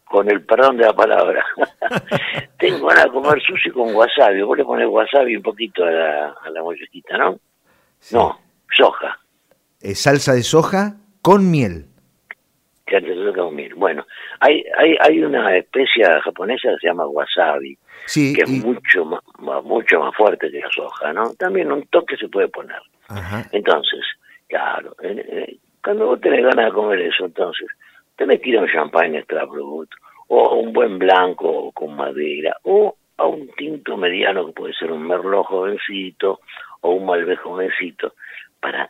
con 0.06 0.30
el 0.30 0.44
perdón 0.46 0.78
de 0.78 0.86
la 0.86 0.94
palabra. 0.94 1.46
tengo 2.60 2.88
ganas 2.88 3.06
de 3.06 3.12
comer 3.12 3.42
sushi 3.42 3.72
con 3.72 3.94
wasabi. 3.96 4.42
Vos 4.42 4.58
le 4.58 4.66
pones 4.66 4.88
wasabi 4.88 5.36
un 5.36 5.44
poquito 5.44 5.84
a 5.84 5.92
la, 5.92 6.36
a 6.42 6.50
la 6.50 6.62
mollequita, 6.62 7.18
¿no? 7.18 7.40
No, 8.12 8.40
soja. 8.76 9.20
Eh, 9.82 9.96
salsa 9.96 10.34
de 10.34 10.44
soja 10.44 10.96
con 11.22 11.50
miel. 11.50 11.88
Con 13.36 13.56
miel. 13.56 13.74
Bueno, 13.76 14.06
hay, 14.40 14.64
hay, 14.78 14.96
hay 15.00 15.24
una 15.24 15.58
especie 15.58 16.06
japonesa 16.22 16.70
que 16.70 16.78
se 16.82 16.88
llama 16.88 17.08
wasabi, 17.08 17.78
que 18.14 18.44
es 18.44 18.50
mucho 18.50 19.06
más, 19.06 19.22
mucho 19.64 20.00
más 20.00 20.16
fuerte 20.16 20.52
que 20.52 20.60
la 20.60 20.70
soja, 20.70 21.12
¿no? 21.12 21.34
También 21.36 21.72
un 21.72 21.86
toque 21.88 22.16
se 22.18 22.28
puede 22.28 22.50
poner. 22.50 22.82
Entonces, 23.52 24.02
claro, 24.48 24.96
cuando 25.84 26.08
vos 26.08 26.22
tenés 26.22 26.44
ganas 26.44 26.66
de 26.66 26.72
comer 26.72 27.02
eso, 27.02 27.26
entonces, 27.26 27.68
tenés 28.16 28.42
que 28.42 28.50
ir 28.50 28.58
a 28.58 28.62
un 28.62 28.70
champagne 28.70 29.20
extra 29.20 29.46
brut, 29.46 29.90
o 30.28 30.56
un 30.56 30.74
buen 30.74 30.98
blanco 30.98 31.72
con 31.74 31.96
madera, 31.96 32.56
o 32.64 32.96
a 33.18 33.26
un 33.26 33.48
tinto 33.56 33.98
mediano 33.98 34.46
que 34.48 34.54
puede 34.54 34.74
ser 34.74 34.92
un 34.92 35.08
merlot 35.08 35.46
jovencito, 35.46 36.40
o 36.82 36.92
un 36.92 37.06
malbec 37.06 37.40
jovencito, 37.40 38.14
para 38.60 38.90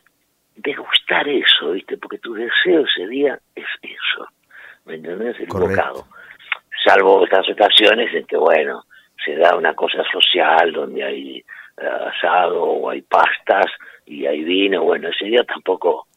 degustar 0.55 1.27
eso, 1.27 1.71
¿viste? 1.71 1.97
Porque 1.97 2.19
tu 2.19 2.33
deseo 2.33 2.85
ese 2.85 3.07
día 3.07 3.39
es 3.55 3.65
eso, 3.81 4.27
¿me 4.85 4.95
entendés? 4.95 5.39
El 5.39 5.47
bocado. 5.47 6.05
Salvo 6.85 7.23
estas 7.23 7.49
ocasiones 7.49 8.13
en 8.13 8.25
que, 8.25 8.37
bueno, 8.37 8.83
se 9.23 9.35
da 9.35 9.55
una 9.55 9.73
cosa 9.73 10.03
social 10.11 10.71
donde 10.71 11.03
hay 11.03 11.37
eh, 11.37 11.43
asado 11.85 12.61
o 12.63 12.89
hay 12.89 13.01
pastas 13.01 13.65
y 14.05 14.25
hay 14.25 14.43
vino, 14.43 14.83
bueno, 14.83 15.09
ese 15.09 15.25
día 15.25 15.43
tampoco 15.43 16.07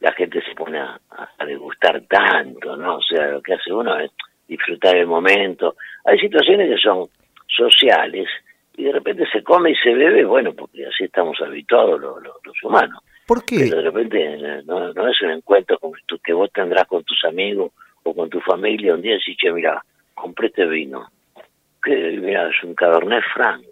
la 0.00 0.12
gente 0.12 0.42
se 0.42 0.54
pone 0.54 0.78
a, 0.78 0.98
degustar 1.46 2.00
tanto, 2.08 2.76
¿no? 2.76 2.96
O 2.96 3.02
sea, 3.02 3.26
lo 3.28 3.42
que 3.42 3.54
hace 3.54 3.72
uno 3.72 3.98
es 3.98 4.10
disfrutar 4.46 4.96
el 4.96 5.06
momento. 5.06 5.76
Hay 6.04 6.18
situaciones 6.18 6.68
que 6.68 6.78
son 6.78 7.08
sociales 7.46 8.28
y 8.76 8.84
de 8.84 8.92
repente 8.92 9.24
se 9.32 9.42
come 9.42 9.70
y 9.70 9.74
se 9.76 9.94
bebe, 9.94 10.24
bueno, 10.24 10.52
porque 10.52 10.86
así 10.86 11.04
estamos 11.04 11.40
habituados 11.40 12.00
los, 12.00 12.22
los, 12.22 12.62
humanos. 12.62 13.02
¿Por 13.26 13.44
qué? 13.44 13.66
Pero 13.68 13.76
de 13.76 13.90
repente 13.90 14.62
no, 14.64 14.92
no 14.92 15.08
es 15.08 15.20
un 15.22 15.30
encuentro 15.30 15.78
como 15.78 15.94
que 16.22 16.32
vos 16.32 16.50
tendrás 16.52 16.86
con 16.86 17.02
tus 17.04 17.24
amigos 17.24 17.72
o 18.02 18.14
con 18.14 18.30
tu 18.30 18.40
familia 18.40 18.94
un 18.94 19.02
día 19.02 19.14
y 19.14 19.18
decís, 19.18 19.36
che, 19.36 19.50
mira, 19.52 19.82
compré 20.14 20.48
este 20.48 20.66
vino 20.66 21.08
que 21.82 22.18
mira, 22.20 22.48
es 22.48 22.62
un 22.64 22.74
Cabernet 22.74 23.24
Franc, 23.34 23.64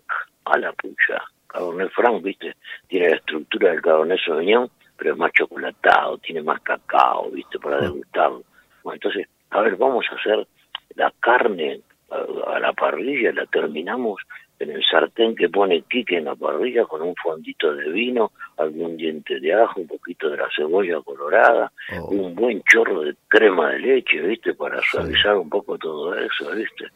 a 0.44 0.58
la 0.58 0.72
pucha. 0.72 1.22
Cabernet 1.46 1.90
Franc, 1.92 2.22
viste, 2.22 2.54
tiene 2.88 3.10
la 3.10 3.16
estructura 3.16 3.70
del 3.70 3.82
Cabernet 3.82 4.18
Sauvignon, 4.24 4.70
pero 4.96 5.12
es 5.12 5.18
más 5.18 5.32
chocolatado, 5.32 6.18
tiene 6.18 6.42
más 6.42 6.61
cacao, 6.61 7.30
viste, 7.30 7.59
para 7.59 7.80
degustarlo. 7.80 8.42
Bueno, 8.82 8.94
entonces, 8.94 9.28
a 9.50 9.61
ver, 9.61 9.76
vamos 9.76 10.06
a 10.11 10.14
hacer 10.14 10.46
la 10.94 11.12
carne 11.20 11.80
a, 12.11 12.59
la 12.59 12.72
parrilla, 12.72 13.32
la 13.32 13.46
terminamos 13.46 14.20
en 14.59 14.71
el 14.71 14.83
sartén 14.90 15.35
que 15.37 15.49
pone 15.49 15.83
Quique 15.83 16.16
en 16.19 16.25
la 16.27 16.35
parrilla 16.35 16.85
con 16.87 17.03
un 17.03 17.14
fondito 17.16 17.75
de 17.75 17.90
vino, 17.90 18.33
algún 18.57 18.97
diente 18.97 19.38
de 19.40 19.53
ajo, 19.55 19.81
un 19.81 19.87
poquito 19.87 20.31
de 20.31 20.38
la 20.38 20.49
cebolla 20.57 21.01
colorada, 21.03 21.71
Oh. 21.99 22.07
un 22.09 22.35
buen 22.35 22.62
chorro 22.62 23.03
de 23.03 23.14
crema 23.29 23.71
de 23.71 23.79
leche, 23.81 24.21
¿viste? 24.21 24.55
Para 24.55 24.81
Sí. 24.81 24.87
suavizar 24.92 25.37
un 25.37 25.49
poco 25.51 25.77
todo 25.79 26.14
eso, 26.14 26.51
¿viste? 26.53 26.87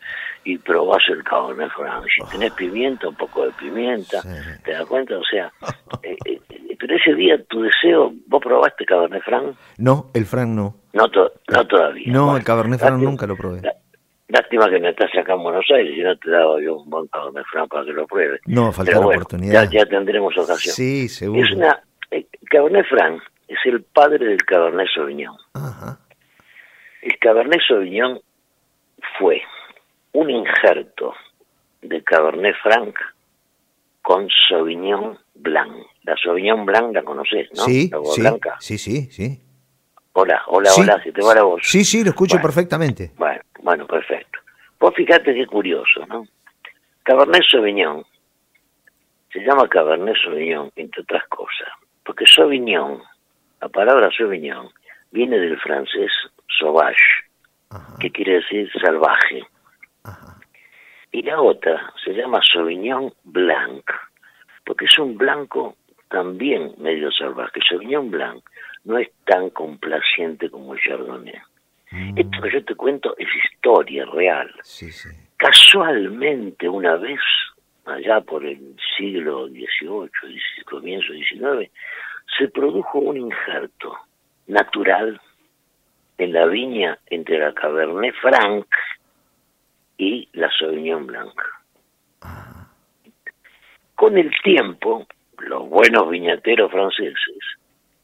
Y 0.45 0.57
probás 0.59 1.03
el 1.09 1.23
Cabernet 1.23 1.71
Franc. 1.73 2.05
Si 2.09 2.31
tenés 2.31 2.53
pimienta, 2.55 3.09
un 3.09 3.15
poco 3.17 3.45
de 3.45 3.53
pimienta, 3.53 4.23
Sí. 4.23 4.29
¿te 4.65 4.73
das 4.73 4.87
cuenta? 4.87 5.19
O 5.19 5.25
sea, 5.25 5.53
eh, 6.03 6.17
eh, 6.25 6.41
eh, 6.49 6.77
pero 6.79 6.97
ese 6.97 7.15
día 7.15 7.43
tu 7.45 7.61
deseo, 7.63 8.13
¿vos 8.27 8.41
probaste 8.43 8.85
Cabernet 8.87 9.23
Franc? 9.23 9.55
No, 9.79 10.11
el 10.15 10.25
Frank 10.25 10.49
no. 10.49 10.77
No, 10.95 11.09
to- 11.11 11.33
no 11.53 11.67
todavía. 11.67 12.11
No, 12.13 12.25
Bueno, 12.25 12.39
el 12.39 12.45
Cabernet 12.45 12.81
Franc 12.81 13.03
nunca 13.03 13.27
lo 13.27 13.37
probé. 13.37 13.61
Lástima 14.33 14.71
que 14.71 14.79
no 14.79 14.89
estás 14.89 15.11
acá 15.19 15.33
en 15.35 15.43
Buenos 15.43 15.65
Aires, 15.75 15.93
si 15.95 16.03
no 16.03 16.17
te 16.17 16.31
daba 16.31 16.61
yo 16.63 16.77
un 16.77 16.89
buen 16.89 17.07
Cabernet 17.09 17.45
Franc 17.51 17.69
para 17.69 17.85
que 17.85 17.93
lo 17.93 18.07
pruebes. 18.07 18.41
No, 18.47 18.71
falta 18.73 18.91
Pero 18.91 19.01
la 19.01 19.07
bueno, 19.07 19.21
oportunidad. 19.23 19.65
Ya, 19.71 19.81
ya 19.81 19.87
tendremos 19.87 20.37
ocasión. 20.39 20.75
Sí, 20.75 21.09
seguro. 21.09 21.43
Es 21.43 21.51
una, 21.53 21.83
el 22.11 22.27
Cabernet 22.49 22.87
Franc 22.87 23.21
es 23.49 23.59
el 23.65 23.83
padre 23.83 24.25
del 24.25 24.43
Cabernet 24.45 24.87
Sauvignon. 24.95 25.37
Ajá. 25.55 25.99
El 27.03 27.19
Cabernet 27.19 27.61
Sauvignon 27.67 28.21
fue 29.19 29.43
un 30.13 30.31
injerto 30.31 31.13
de 31.83 32.03
Cabernet 32.05 32.55
Franc 32.63 32.95
con 34.03 34.29
Sauvignon 34.49 35.19
Blanc. 35.35 35.73
La 36.05 36.15
Sauvignon 36.23 36.65
Blanc 36.67 36.95
la 36.95 37.03
conoces, 37.03 37.49
¿no? 37.57 37.65
Sí, 37.65 37.91
la 37.91 37.99
sí, 38.05 38.21
blanca. 38.21 38.57
sí, 38.61 38.79
sí, 38.79 39.11
sí. 39.11 39.41
Hola, 40.13 40.43
hola, 40.49 40.71
Sí. 40.71 40.81
hola, 40.83 41.01
si 41.03 41.13
te 41.13 41.23
va 41.23 41.35
la 41.35 41.43
voz. 41.43 41.61
Sí, 41.65 41.85
sí, 41.85 42.03
lo 42.05 42.11
escucho 42.11 42.35
Bueno. 42.37 42.43
perfectamente. 42.49 43.13
Bueno, 43.17 43.41
bueno, 43.71 43.87
perfecto. 43.87 44.41
Vos 44.81 44.93
fíjate 44.97 45.33
qué 45.33 45.47
curioso, 45.47 46.05
¿no? 46.09 46.27
Cabernet 47.05 47.45
Sauvignon 47.49 48.05
se 49.33 49.39
llama 49.45 49.69
Cabernet 49.69 50.17
Sauvignon, 50.25 50.73
entre 50.75 51.03
otras 51.03 51.25
cosas, 51.29 51.69
porque 52.05 52.27
Sauvignon, 52.27 53.01
la 53.61 53.69
palabra 53.69 54.11
Sauvignon, 54.11 54.71
viene 55.13 55.39
del 55.39 55.57
francés 55.61 56.11
sauvage, 56.59 56.97
Ajá, 57.71 57.95
que 58.01 58.11
quiere 58.11 58.41
decir 58.41 58.69
salvaje. 58.83 59.45
ajá. 60.03 60.35
Y 61.13 61.23
la 61.23 61.41
otra 61.41 61.93
se 62.05 62.13
llama 62.13 62.41
Sauvignon 62.43 63.13
Blanc, 63.23 63.85
porque 64.65 64.87
es 64.87 64.99
un 64.99 65.17
blanco 65.17 65.77
también 66.09 66.75
medio 66.79 67.13
salvaje. 67.13 67.61
Sauvignon 67.69 68.11
Blanc 68.11 68.43
no 68.83 68.99
es 68.99 69.09
tan 69.27 69.49
complaciente 69.51 70.51
como 70.51 70.75
el 70.75 70.81
Chardonnay. 70.81 71.41
Mm, 71.91 72.19
Esto 72.19 72.43
que 72.43 72.51
yo 72.53 72.65
te 72.65 72.75
cuento 72.75 73.15
es 73.19 73.29
historia 73.45 74.05
real. 74.07 74.51
Sí, 74.63 74.91
sí. 74.93 75.09
Casualmente 75.37 76.69
una 76.69 76.97
vez, 76.97 77.21
allá 77.85 78.21
por 78.21 78.45
el 78.45 78.77
siglo 78.97 79.49
XVIII, 79.49 80.11
comienzo 80.67 81.13
XIX, 81.13 81.71
se 82.39 82.49
produjo 82.49 82.99
un 82.99 83.17
injerto 83.17 83.97
natural 84.47 85.21
en 86.19 86.33
la 86.33 86.47
viña 86.47 86.99
entre 87.07 87.39
la 87.39 87.53
Cabernet 87.55 88.15
Franc 88.21 88.67
y 89.97 90.29
la 90.33 90.51
Sauvignon 90.59 91.07
Blanc. 91.07 91.41
Con 93.95 94.17
el 94.17 94.31
tiempo, 94.43 95.07
los 95.39 95.69
buenos 95.69 96.09
viñateros 96.11 96.71
franceses 96.71 97.39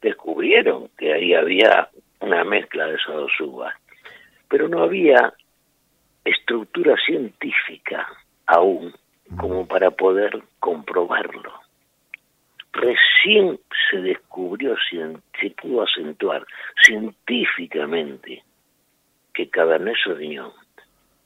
descubrieron 0.01 0.89
que 0.97 1.13
ahí 1.13 1.33
había 1.33 1.89
una 2.19 2.43
mezcla 2.43 2.87
de 2.87 2.95
esas 2.95 3.15
dos 3.15 3.31
uvas, 3.39 3.73
pero 4.49 4.67
no 4.67 4.83
había 4.83 5.33
estructura 6.23 6.95
científica 7.05 8.07
aún 8.45 8.93
como 9.37 9.67
para 9.67 9.91
poder 9.91 10.41
comprobarlo. 10.59 11.53
Recién 12.71 13.59
se 13.89 13.97
descubrió, 13.97 14.75
se 15.39 15.49
pudo 15.51 15.83
acentuar 15.83 16.45
científicamente 16.81 18.43
que 19.33 19.49
Cabernet 19.49 19.95
Sauvignon 20.03 20.51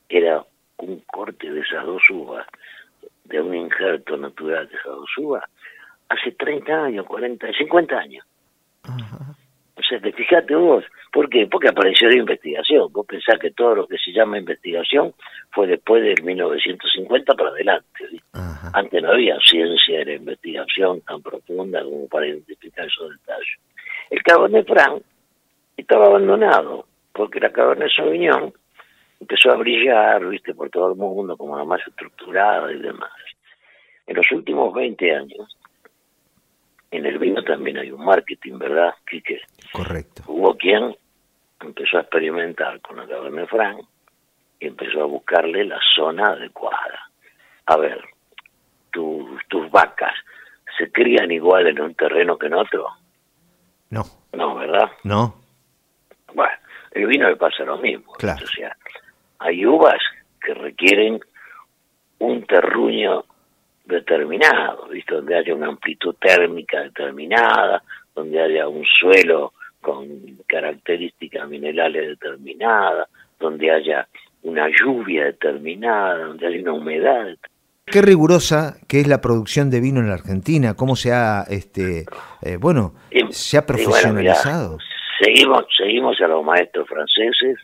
era 0.08 0.44
un 0.78 1.00
corte 1.00 1.50
de 1.50 1.60
esas 1.60 1.84
dos 1.84 2.02
uvas, 2.10 2.46
de 3.24 3.40
un 3.40 3.54
injerto 3.54 4.16
natural 4.16 4.68
de 4.68 4.74
esas 4.74 4.92
dos 4.92 5.10
uvas, 5.18 5.44
hace 6.08 6.32
30 6.32 6.84
años, 6.84 7.06
40, 7.06 7.52
50 7.52 7.96
años. 7.96 8.26
Que 10.00 10.12
fíjate 10.12 10.54
vos, 10.54 10.84
¿por 11.12 11.28
qué? 11.28 11.46
Porque 11.46 11.68
apareció 11.68 12.08
la 12.08 12.16
investigación. 12.16 12.92
Vos 12.92 13.06
pensás 13.06 13.38
que 13.38 13.50
todo 13.50 13.74
lo 13.74 13.86
que 13.86 13.98
se 13.98 14.12
llama 14.12 14.38
investigación 14.38 15.12
fue 15.50 15.66
después 15.66 16.02
del 16.02 16.22
1950 16.22 17.34
para 17.34 17.50
adelante. 17.50 18.04
Antes 18.72 19.02
no 19.02 19.10
había 19.10 19.38
ciencia 19.40 19.98
de 19.98 20.04
la 20.04 20.14
investigación 20.14 21.00
tan 21.02 21.20
profunda 21.22 21.82
como 21.82 22.08
para 22.08 22.26
identificar 22.26 22.86
esos 22.86 23.10
detalles. 23.10 23.58
El 24.10 24.22
Cabernet 24.22 24.66
Franc 24.66 25.02
estaba 25.76 26.06
abandonado, 26.06 26.86
porque 27.12 27.40
la 27.40 27.50
Cabernet 27.50 27.90
Sauvignon 27.94 28.52
empezó 29.20 29.52
a 29.52 29.56
brillar, 29.56 30.26
viste, 30.28 30.54
por 30.54 30.70
todo 30.70 30.92
el 30.92 30.98
mundo 30.98 31.36
como 31.36 31.56
la 31.56 31.64
más 31.64 31.80
estructurada 31.86 32.72
y 32.72 32.78
demás. 32.78 33.10
En 34.06 34.16
los 34.16 34.30
últimos 34.32 34.74
20 34.74 35.14
años, 35.14 35.56
en 36.92 37.06
el 37.06 37.18
vino 37.18 37.42
también 37.42 37.78
hay 37.78 37.90
un 37.90 38.04
marketing, 38.04 38.58
¿verdad, 38.58 38.94
Quique? 39.08 39.40
Correcto. 39.72 40.22
Hubo 40.28 40.56
quien 40.56 40.94
empezó 41.60 41.98
a 41.98 42.02
experimentar 42.02 42.80
con 42.80 42.96
la 42.96 43.06
Cabernet 43.06 43.48
Franc 43.48 43.80
y 44.60 44.66
empezó 44.68 45.02
a 45.02 45.06
buscarle 45.06 45.64
la 45.64 45.80
zona 45.94 46.28
adecuada. 46.28 47.10
A 47.66 47.76
ver, 47.76 48.00
tu- 48.90 49.38
tus 49.48 49.70
vacas 49.70 50.14
se 50.78 50.90
crían 50.92 51.30
igual 51.30 51.66
en 51.66 51.80
un 51.80 51.94
terreno 51.94 52.38
que 52.38 52.46
en 52.46 52.54
otro, 52.54 52.86
No, 53.90 54.02
no, 54.32 54.54
¿verdad? 54.54 54.90
no. 55.04 55.34
Bueno, 56.34 56.52
el 56.92 57.06
vino 57.06 57.28
le 57.28 57.36
pasa 57.36 57.64
lo 57.64 57.76
mismo. 57.78 58.12
Claro. 58.14 58.44
O 58.44 58.48
sea, 58.48 58.74
hay 59.38 59.66
uvas 59.66 60.00
que 60.40 60.54
requieren 60.54 61.20
un 62.18 62.46
terruño 62.46 63.24
determinado, 63.92 64.88
¿viste? 64.88 65.14
donde 65.14 65.36
haya 65.38 65.54
una 65.54 65.68
amplitud 65.68 66.14
térmica 66.20 66.80
determinada, 66.82 67.82
donde 68.14 68.40
haya 68.40 68.68
un 68.68 68.84
suelo 68.84 69.52
con 69.80 70.06
características 70.46 71.48
minerales 71.48 72.08
determinadas, 72.08 73.08
donde 73.38 73.70
haya 73.70 74.06
una 74.42 74.68
lluvia 74.68 75.24
determinada, 75.26 76.18
donde 76.26 76.46
haya 76.46 76.60
una 76.62 76.72
humedad. 76.72 77.26
Qué 77.86 78.00
rigurosa 78.00 78.76
que 78.88 79.00
es 79.00 79.08
la 79.08 79.20
producción 79.20 79.70
de 79.70 79.80
vino 79.80 80.00
en 80.00 80.08
la 80.08 80.14
Argentina, 80.14 80.74
cómo 80.74 80.94
se 80.96 81.12
ha, 81.12 81.42
este, 81.48 82.04
eh, 82.42 82.56
bueno, 82.58 82.94
Y- 83.10 83.32
se 83.32 83.58
ha 83.58 83.60
y 83.60 83.64
bueno, 83.66 83.78
mirá, 83.82 84.34
profesionalizado. 84.34 84.78
seguimos, 85.22 85.64
seguimos 85.76 86.20
a 86.20 86.28
los 86.28 86.44
maestros 86.44 86.88
franceses, 86.88 87.58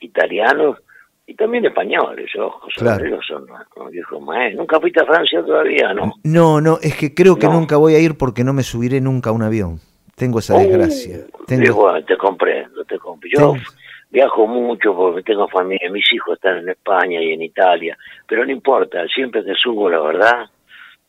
italianos 0.00 0.78
y 1.26 1.34
también 1.34 1.64
españoles, 1.64 2.30
ojo, 2.38 2.66
Claro. 2.76 3.04
ellos 3.06 3.24
son 3.26 3.46
los 3.76 3.90
viejos 3.90 4.20
maestros. 4.22 4.58
Nunca 4.58 4.80
fuiste 4.80 5.00
a 5.02 5.06
Francia 5.06 5.42
todavía, 5.44 5.94
¿no? 5.94 6.12
No, 6.24 6.60
no, 6.60 6.78
es 6.82 6.96
que 6.96 7.14
creo 7.14 7.36
que 7.36 7.46
No. 7.46 7.54
nunca 7.54 7.76
voy 7.76 7.94
a 7.94 7.98
ir 8.00 8.16
porque 8.18 8.44
no 8.44 8.52
me 8.52 8.62
subiré 8.62 9.00
nunca 9.00 9.30
a 9.30 9.32
un 9.32 9.42
avión. 9.42 9.78
Tengo 10.16 10.40
esa 10.40 10.58
desgracia. 10.58 11.18
Uh, 11.32 11.44
Tengo, 11.46 11.74
bueno, 11.74 12.04
te 12.04 12.16
comprendo, 12.16 12.84
te 12.84 12.98
comprendo. 12.98 13.56
Yo 13.56 13.62
viajo 14.10 14.46
mucho 14.46 14.94
porque 14.94 15.22
tengo 15.22 15.48
familia, 15.48 15.90
mis 15.90 16.04
hijos 16.12 16.34
están 16.34 16.58
en 16.58 16.68
España 16.68 17.20
y 17.22 17.32
en 17.32 17.40
Italia, 17.42 17.96
pero 18.28 18.44
no 18.44 18.52
importa, 18.52 19.06
siempre 19.14 19.42
que 19.42 19.52
subo, 19.54 19.88
la 19.88 20.00
verdad, 20.00 20.50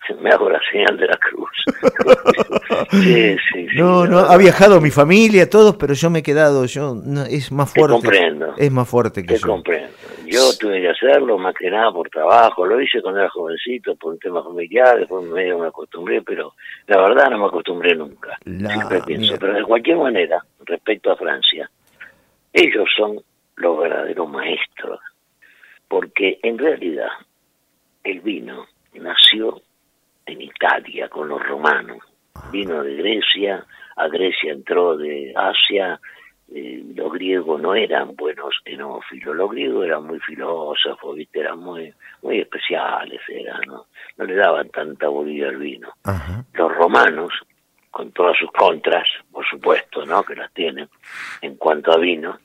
me 0.21 0.29
hago 0.29 0.49
la 0.49 0.59
señal 0.71 0.95
de 0.97 1.07
la 1.07 1.17
cruz. 1.17 1.49
sí, 2.91 3.35
sí, 3.53 3.67
sí, 3.69 3.77
no, 3.77 4.05
no, 4.05 4.19
ha 4.19 4.37
viajado 4.37 4.79
mi 4.79 4.89
familia, 4.89 5.49
todos, 5.49 5.75
pero 5.75 5.93
yo 5.93 6.09
me 6.09 6.19
he 6.19 6.23
quedado, 6.23 6.65
yo, 6.65 6.95
no, 7.03 7.23
es 7.23 7.51
más 7.51 7.73
Te 7.73 7.79
fuerte. 7.81 7.93
comprendo. 7.95 8.53
Es 8.57 8.71
más 8.71 8.87
fuerte 8.87 9.21
que 9.21 9.33
Te 9.33 9.39
yo. 9.39 9.47
comprendo. 9.47 9.89
Yo 10.33 10.57
tuve 10.59 10.81
que 10.81 10.89
hacerlo 10.89 11.37
más 11.37 11.53
que 11.53 11.69
nada 11.69 11.91
por 11.91 12.09
trabajo, 12.09 12.65
lo 12.65 12.81
hice 12.81 13.03
cuando 13.03 13.19
era 13.19 13.29
jovencito 13.29 13.95
por 13.95 14.13
un 14.13 14.19
tema 14.19 14.41
familiar, 14.43 14.97
después 14.97 15.23
medio 15.25 15.59
me 15.59 15.67
acostumbré, 15.67 16.23
pero 16.23 16.55
la 16.87 16.99
verdad 17.01 17.29
no 17.29 17.37
me 17.37 17.45
acostumbré 17.45 17.93
nunca. 17.95 18.35
La 18.45 18.73
Siempre 18.73 19.01
pienso, 19.03 19.21
mierda. 19.33 19.39
pero 19.39 19.53
de 19.53 19.63
cualquier 19.63 19.97
manera, 19.97 20.43
respecto 20.65 21.11
a 21.11 21.17
Francia, 21.17 21.69
ellos 22.51 22.89
son 22.97 23.19
los 23.57 23.77
verdaderos 23.77 24.27
maestros, 24.27 24.99
porque 25.87 26.39
en 26.41 26.57
realidad 26.57 27.09
el 28.03 28.19
vino 28.21 28.65
nació 28.95 29.61
en 30.25 30.41
Italia 30.41 31.09
con 31.09 31.27
los 31.27 31.45
romanos, 31.45 31.99
vino 32.51 32.81
de 32.81 32.95
Grecia, 32.95 33.63
a 33.95 34.07
Grecia 34.07 34.51
entró 34.51 34.97
de 34.97 35.31
Asia, 35.35 35.99
eh, 36.51 36.83
los 36.95 37.11
griegos 37.13 37.61
no 37.61 37.75
eran 37.75 38.15
buenos 38.15 38.55
enófilos, 38.65 39.35
los 39.35 39.51
griegos 39.51 39.85
eran 39.85 40.05
muy 40.05 40.19
filósofos, 40.19 41.15
¿viste? 41.15 41.39
eran 41.39 41.59
muy 41.59 41.93
muy 42.21 42.39
especiales, 42.39 43.21
eran, 43.27 43.61
¿no? 43.67 43.85
no 44.17 44.25
le 44.25 44.35
daban 44.35 44.69
tanta 44.69 45.07
bolilla 45.07 45.49
al 45.49 45.57
vino. 45.57 45.89
Ajá. 46.03 46.43
Los 46.53 46.75
romanos, 46.75 47.31
con 47.91 48.11
todas 48.11 48.37
sus 48.37 48.51
contras, 48.51 49.07
por 49.31 49.45
supuesto, 49.45 50.05
¿no? 50.05 50.23
que 50.23 50.35
las 50.35 50.51
tienen, 50.53 50.89
en 51.41 51.55
cuanto 51.57 51.91
a 51.91 51.97
vino, 51.97 52.39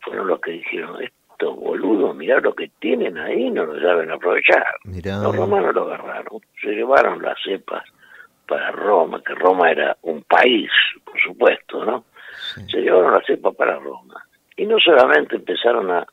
fueron 0.00 0.28
los 0.28 0.40
que 0.40 0.52
dijeron, 0.52 1.02
esto 1.02 1.24
estos 1.34 1.56
boludos, 1.56 2.14
mirá 2.14 2.38
lo 2.40 2.54
que 2.54 2.70
tienen 2.78 3.18
ahí, 3.18 3.50
no 3.50 3.64
lo 3.64 3.80
saben 3.80 4.10
aprovechar. 4.10 4.64
Los 4.84 5.36
romanos 5.36 5.74
lo 5.74 5.84
agarraron, 5.84 6.40
se 6.60 6.68
llevaron 6.68 7.20
las 7.22 7.36
cepas 7.42 7.84
para 8.46 8.70
Roma, 8.70 9.20
que 9.24 9.34
Roma 9.34 9.70
era 9.70 9.96
un 10.02 10.22
país, 10.22 10.70
por 11.04 11.20
supuesto, 11.20 11.84
¿no? 11.84 12.04
Se 12.68 12.80
llevaron 12.80 13.12
las 13.12 13.26
cepas 13.26 13.54
para 13.54 13.78
Roma. 13.78 14.14
Y 14.56 14.66
no 14.66 14.78
solamente 14.78 15.36
empezaron 15.36 15.90
a 15.90 16.06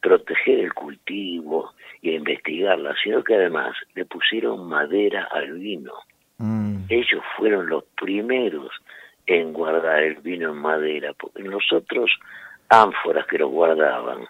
proteger 0.00 0.60
el 0.60 0.74
cultivo 0.74 1.72
y 2.00 2.10
a 2.10 2.16
investigarla, 2.16 2.94
sino 3.02 3.22
que 3.22 3.34
además 3.34 3.74
le 3.94 4.04
pusieron 4.04 4.68
madera 4.68 5.28
al 5.32 5.52
vino. 5.54 5.92
Mm. 6.38 6.84
Ellos 6.88 7.22
fueron 7.36 7.68
los 7.68 7.84
primeros 8.00 8.70
en 9.26 9.52
guardar 9.52 10.02
el 10.02 10.16
vino 10.16 10.50
en 10.50 10.56
madera, 10.56 11.12
porque 11.12 11.42
nosotros 11.42 12.10
ánforas 12.68 13.26
que 13.26 13.38
lo 13.38 13.48
guardaban, 13.48 14.26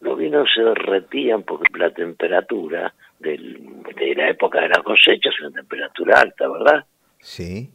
los 0.00 0.16
vinos 0.16 0.48
se 0.54 0.62
derretían 0.62 1.42
porque 1.42 1.76
la 1.76 1.90
temperatura 1.90 2.94
del, 3.18 3.82
de 3.96 4.14
la 4.14 4.30
época 4.30 4.60
de 4.60 4.68
la 4.68 4.82
cosecha 4.82 5.28
es 5.28 5.40
una 5.40 5.50
temperatura 5.50 6.20
alta, 6.20 6.48
¿verdad? 6.48 6.84
Sí. 7.20 7.68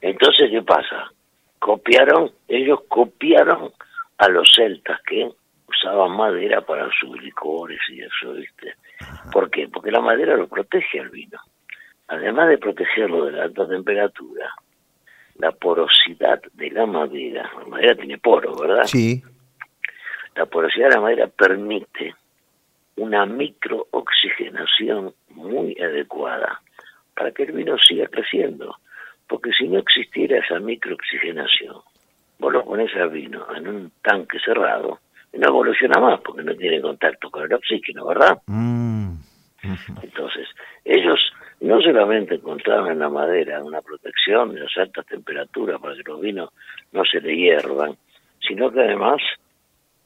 Entonces, 0.00 0.50
¿qué 0.50 0.62
pasa? 0.62 1.12
Copiaron, 1.58 2.30
ellos 2.46 2.80
copiaron 2.88 3.72
a 4.18 4.28
los 4.28 4.50
celtas 4.54 5.00
que 5.02 5.30
usaban 5.68 6.16
madera 6.16 6.60
para 6.62 6.88
sus 6.98 7.20
licores 7.22 7.78
y 7.90 8.00
eso, 8.00 8.32
¿viste? 8.32 8.74
¿Por 9.32 9.50
qué? 9.50 9.68
Porque 9.68 9.90
la 9.90 10.00
madera 10.00 10.36
lo 10.36 10.48
protege 10.48 11.00
al 11.00 11.10
vino. 11.10 11.38
Además 12.08 12.48
de 12.48 12.58
protegerlo 12.58 13.26
de 13.26 13.32
la 13.32 13.44
alta 13.44 13.68
temperatura, 13.68 14.50
la 15.36 15.52
porosidad 15.52 16.40
de 16.54 16.70
la 16.70 16.86
madera, 16.86 17.50
la 17.58 17.66
madera 17.66 17.94
tiene 17.94 18.18
poro, 18.18 18.56
¿verdad? 18.56 18.84
Sí. 18.84 19.22
La 20.34 20.46
porosidad 20.46 20.88
de 20.88 20.94
la 20.94 21.00
madera 21.00 21.26
permite 21.28 22.14
una 22.96 23.26
microoxigenación 23.26 25.14
muy 25.30 25.76
adecuada 25.80 26.60
para 27.14 27.30
que 27.32 27.44
el 27.44 27.52
vino 27.52 27.76
siga 27.78 28.06
creciendo. 28.08 28.76
Porque 29.28 29.50
si 29.52 29.68
no 29.68 29.78
existiera 29.78 30.38
esa 30.38 30.58
microoxigenación, 30.58 31.76
vos 32.38 32.52
lo 32.52 32.64
pones 32.64 32.94
al 32.96 33.10
vino 33.10 33.46
en 33.54 33.68
un 33.68 33.92
tanque 34.02 34.38
cerrado 34.40 35.00
y 35.32 35.38
no 35.38 35.48
evoluciona 35.48 36.00
más 36.00 36.20
porque 36.20 36.42
no 36.42 36.54
tiene 36.54 36.80
contacto 36.80 37.30
con 37.30 37.44
el 37.44 37.52
oxígeno, 37.52 38.06
¿verdad? 38.06 38.38
Mm. 38.46 39.12
Entonces, 40.02 40.48
ellos 40.84 41.18
no 41.60 41.80
solamente 41.80 42.36
encontraron 42.36 42.92
en 42.92 43.00
la 43.00 43.08
madera 43.08 43.62
una 43.62 43.82
protección 43.82 44.54
de 44.54 44.60
las 44.60 44.76
altas 44.78 45.04
temperaturas 45.06 45.80
para 45.80 45.94
que 45.94 46.02
los 46.04 46.20
vinos 46.20 46.50
no 46.92 47.04
se 47.04 47.20
le 47.20 47.36
hiervan, 47.36 47.96
sino 48.40 48.70
que 48.70 48.80
además 48.80 49.20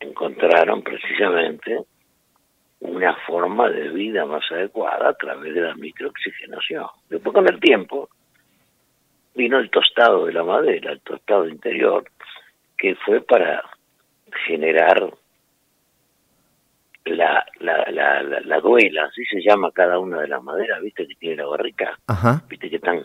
encontraron 0.00 0.82
precisamente 0.82 1.78
una 2.80 3.14
forma 3.26 3.70
de 3.70 3.90
vida 3.90 4.24
más 4.24 4.42
adecuada 4.50 5.10
a 5.10 5.14
través 5.14 5.54
de 5.54 5.60
la 5.60 5.74
microoxigenación. 5.74 6.86
Después 7.08 7.32
con 7.32 7.48
el 7.48 7.60
tiempo 7.60 8.08
vino 9.34 9.58
el 9.58 9.70
tostado 9.70 10.26
de 10.26 10.32
la 10.32 10.44
madera, 10.44 10.92
el 10.92 11.00
tostado 11.00 11.48
interior, 11.48 12.04
que 12.76 12.94
fue 12.96 13.20
para 13.20 13.62
generar 14.46 15.12
la, 17.04 17.44
la, 17.60 17.84
la, 17.90 18.22
la, 18.22 18.60
duela, 18.60 19.04
así 19.04 19.24
se 19.24 19.40
llama 19.42 19.70
cada 19.72 19.98
una 19.98 20.20
de 20.20 20.28
las 20.28 20.42
maderas, 20.42 20.80
viste 20.82 21.06
que 21.06 21.14
tiene 21.16 21.36
la 21.36 21.46
barrica, 21.46 21.98
viste 22.48 22.70
que 22.70 22.76
están, 22.76 23.04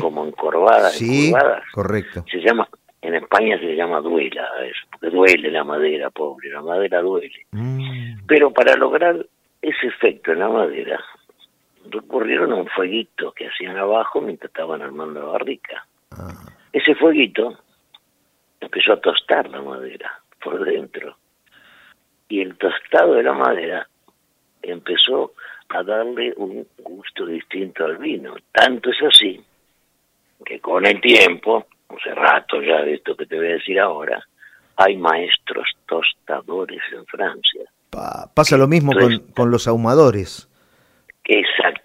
como 0.00 0.26
encorvadas, 0.26 0.94
sí, 0.94 1.32
correcto. 1.72 2.24
Se 2.30 2.38
llama, 2.38 2.68
en 3.02 3.14
España 3.14 3.58
se 3.58 3.76
llama 3.76 4.00
duela, 4.00 4.48
porque 4.90 5.14
duele 5.14 5.50
la 5.50 5.64
madera, 5.64 6.10
pobre, 6.10 6.50
la 6.50 6.62
madera 6.62 7.00
duele. 7.00 7.46
Mm. 7.52 8.26
Pero 8.26 8.50
para 8.50 8.74
lograr 8.76 9.24
ese 9.62 9.86
efecto 9.86 10.32
en 10.32 10.40
la 10.40 10.48
madera, 10.48 11.00
recurrieron 11.90 12.52
a 12.52 12.56
un 12.56 12.68
fueguito 12.68 13.32
que 13.32 13.48
hacían 13.48 13.76
abajo 13.76 14.20
mientras 14.20 14.50
estaban 14.50 14.82
armando 14.82 15.20
la 15.20 15.26
barrica. 15.26 15.86
Ah. 16.12 16.32
Ese 16.72 16.94
fueguito 16.94 17.58
empezó 18.60 18.94
a 18.94 19.00
tostar 19.00 19.48
la 19.48 19.62
madera 19.62 20.20
por 20.42 20.64
dentro 20.64 21.16
y 22.28 22.40
el 22.40 22.56
tostado 22.56 23.14
de 23.14 23.22
la 23.22 23.32
madera 23.32 23.88
empezó 24.62 25.32
a 25.68 25.82
darle 25.82 26.32
un 26.36 26.66
gusto 26.78 27.26
distinto 27.26 27.84
al 27.84 27.98
vino. 27.98 28.34
Tanto 28.52 28.90
es 28.90 29.02
así 29.02 29.44
que 30.44 30.60
con 30.60 30.86
el 30.86 31.00
tiempo, 31.00 31.66
hace 31.88 32.14
rato 32.14 32.60
ya 32.62 32.82
de 32.82 32.94
esto 32.94 33.16
que 33.16 33.26
te 33.26 33.36
voy 33.36 33.46
a 33.46 33.54
decir 33.54 33.80
ahora, 33.80 34.22
hay 34.76 34.96
maestros 34.96 35.66
tostadores 35.86 36.82
en 36.92 37.06
Francia. 37.06 37.62
pasa 38.34 38.56
lo 38.56 38.68
mismo 38.68 38.92
con, 38.92 39.18
con, 39.32 39.50
los 39.50 39.66
ahumadores. 39.66 40.48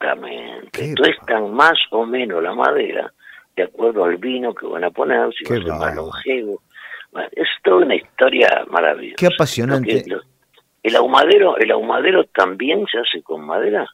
Exactamente. 0.02 0.94
Tuestan 0.96 1.54
más 1.54 1.78
o 1.92 2.06
menos 2.06 2.42
la 2.42 2.54
madera 2.54 3.14
de 3.56 3.64
acuerdo 3.64 4.06
al 4.06 4.18
vino 4.18 4.54
que 4.54 4.66
van 4.66 4.84
a 4.84 4.90
poner, 4.90 5.30
si 5.34 5.54
es 5.54 5.66
más 5.68 5.96
longevo. 5.96 6.62
Es 7.34 7.48
toda 7.64 7.86
una 7.86 7.96
historia 7.96 8.66
maravillosa. 8.70 9.18
Qué 9.18 9.28
apasionante. 9.28 10.06
¿El 10.84 10.96
ahumadero, 10.96 11.58
¿El 11.58 11.72
ahumadero 11.72 12.26
también 12.26 12.86
se 12.92 12.98
hace 12.98 13.22
con 13.22 13.46
madera? 13.46 13.88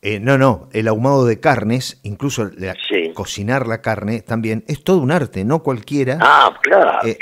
Eh, 0.00 0.18
no, 0.18 0.36
no, 0.36 0.68
el 0.72 0.88
ahumado 0.88 1.24
de 1.24 1.40
carnes, 1.40 2.00
incluso 2.02 2.50
cocinar 3.14 3.66
la 3.66 3.80
carne 3.80 4.20
también, 4.20 4.64
es 4.66 4.82
todo 4.82 4.98
un 4.98 5.10
arte, 5.10 5.44
no 5.44 5.62
cualquiera 5.62 6.18
ah, 6.20 6.54
claro, 6.62 7.06
eh, 7.06 7.16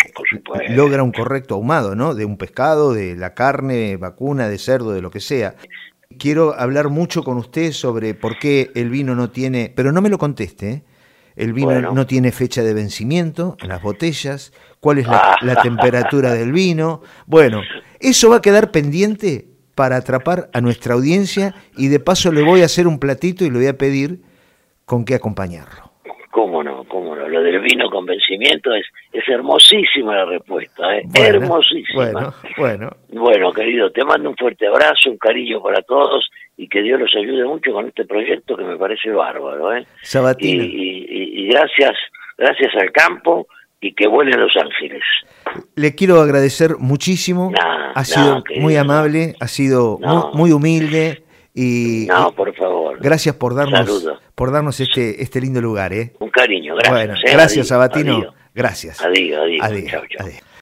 logra 0.70 1.05
un 1.05 1.12
correcto 1.12 1.55
ahumado, 1.55 1.94
¿no? 1.94 2.14
De 2.14 2.24
un 2.24 2.38
pescado, 2.38 2.92
de 2.92 3.14
la 3.14 3.35
carne 3.35 3.96
vacuna, 3.98 4.48
de 4.48 4.59
cerdo, 4.59 4.92
de 4.92 5.02
lo 5.02 5.11
que 5.11 5.20
sea. 5.20 5.55
Quiero 6.18 6.55
hablar 6.59 6.88
mucho 6.88 7.22
con 7.22 7.37
usted 7.37 7.72
sobre 7.72 8.14
por 8.14 8.38
qué 8.38 8.70
el 8.75 8.90
vino 8.90 9.14
no 9.14 9.31
tiene, 9.31 9.72
pero 9.75 9.92
no 9.92 10.01
me 10.03 10.09
lo 10.09 10.18
conteste, 10.18 10.70
¿eh? 10.70 10.83
el 11.37 11.53
vino 11.53 11.92
no 11.92 12.07
tiene 12.07 12.31
fecha 12.31 12.62
de 12.62 12.75
vencimiento 12.75 13.57
en 13.61 13.68
las 13.68 13.83
botellas, 13.83 14.53
cuál 14.81 14.98
es 14.98 15.07
la, 15.07 15.37
la 15.40 15.62
temperatura 15.62 16.35
del 16.35 16.53
vino. 16.53 17.03
Bueno, 17.27 17.62
eso 18.01 18.31
va 18.31 18.37
a 18.37 18.42
quedar 18.42 18.70
pendiente 18.70 19.46
para 19.75 19.96
atrapar 19.96 20.51
a 20.53 20.61
nuestra 20.61 20.94
audiencia 20.94 21.55
y 21.77 21.88
de 21.88 22.01
paso 22.01 22.33
le 22.33 22.42
voy 22.42 22.62
a 22.62 22.66
hacer 22.66 22.87
un 22.87 22.98
platito 22.98 23.44
y 23.44 23.51
le 23.51 23.59
voy 23.59 23.66
a 23.68 23.79
pedir 23.79 24.22
con 24.85 25.05
qué 25.05 25.14
acompañarlo. 25.14 25.92
¿Cómo 26.31 26.62
no? 26.62 26.85
¿Cómo 26.88 27.16
no? 27.16 27.29
Lo 27.42 27.50
del 27.50 27.61
vino 27.61 27.90
con 27.90 28.07
vencimiento 28.07 28.72
es, 28.74 28.87
es 29.12 29.28
hermosísima 29.28 30.14
la 30.14 30.24
respuesta, 30.26 30.96
¿eh? 30.96 31.02
hermosísima. 31.14 32.12
Bueno, 32.12 32.35
bueno. 32.57 32.90
Bueno, 33.09 33.52
querido, 33.52 33.90
te 33.90 34.05
mando 34.05 34.31
un 34.31 34.37
fuerte 34.37 34.66
abrazo, 34.66 35.11
un 35.11 35.18
cariño 35.18 35.61
para 35.62 35.83
todos 35.83 36.28
y 36.57 36.68
que 36.68 36.83
Dios 36.83 37.00
los 37.00 37.11
ayude 37.16 37.44
mucho 37.44 37.72
con 37.72 37.88
este 37.88 38.05
proyecto 38.05 38.57
que 38.57 38.64
me 38.64 38.76
parece 38.76 39.11
bárbaro, 39.11 39.74
¿eh? 39.74 39.87
Sabatino. 40.02 40.62
y 40.64 41.48
gracias, 41.48 41.92
gracias 42.38 42.74
al 42.76 42.92
campo 42.92 43.46
y 43.83 43.92
que 43.94 44.07
vuelen 44.07 44.40
Los 44.40 44.57
Ángeles. 44.57 45.02
Le 45.74 45.94
quiero 45.94 46.20
agradecer 46.20 46.76
muchísimo, 46.78 47.52
ha 47.94 48.05
sido 48.05 48.44
muy 48.61 48.76
amable, 48.76 49.35
ha 49.40 49.48
sido 49.48 49.98
muy, 50.33 50.52
humilde 50.52 51.21
y 51.55 52.07
no, 52.09 52.33
por 52.33 52.55
favor. 52.55 52.99
Gracias 53.01 53.35
por 53.37 53.55
darnos 53.55 54.09
por 54.35 54.53
darnos 54.53 54.81
este 54.81 55.23
este 55.23 55.41
lindo 55.41 55.61
lugar, 55.61 55.93
¿eh? 55.93 56.12
Un 56.21 56.31
cariño, 56.31 56.75
gracias. 56.75 56.95
Bueno, 56.95 57.15
gracias 57.23 57.69
Sabatino. 57.69 58.35
Gracias. 58.55 59.03
Adiós, 59.03 59.41
adiós. 59.61 60.03
adiós. 60.19 60.43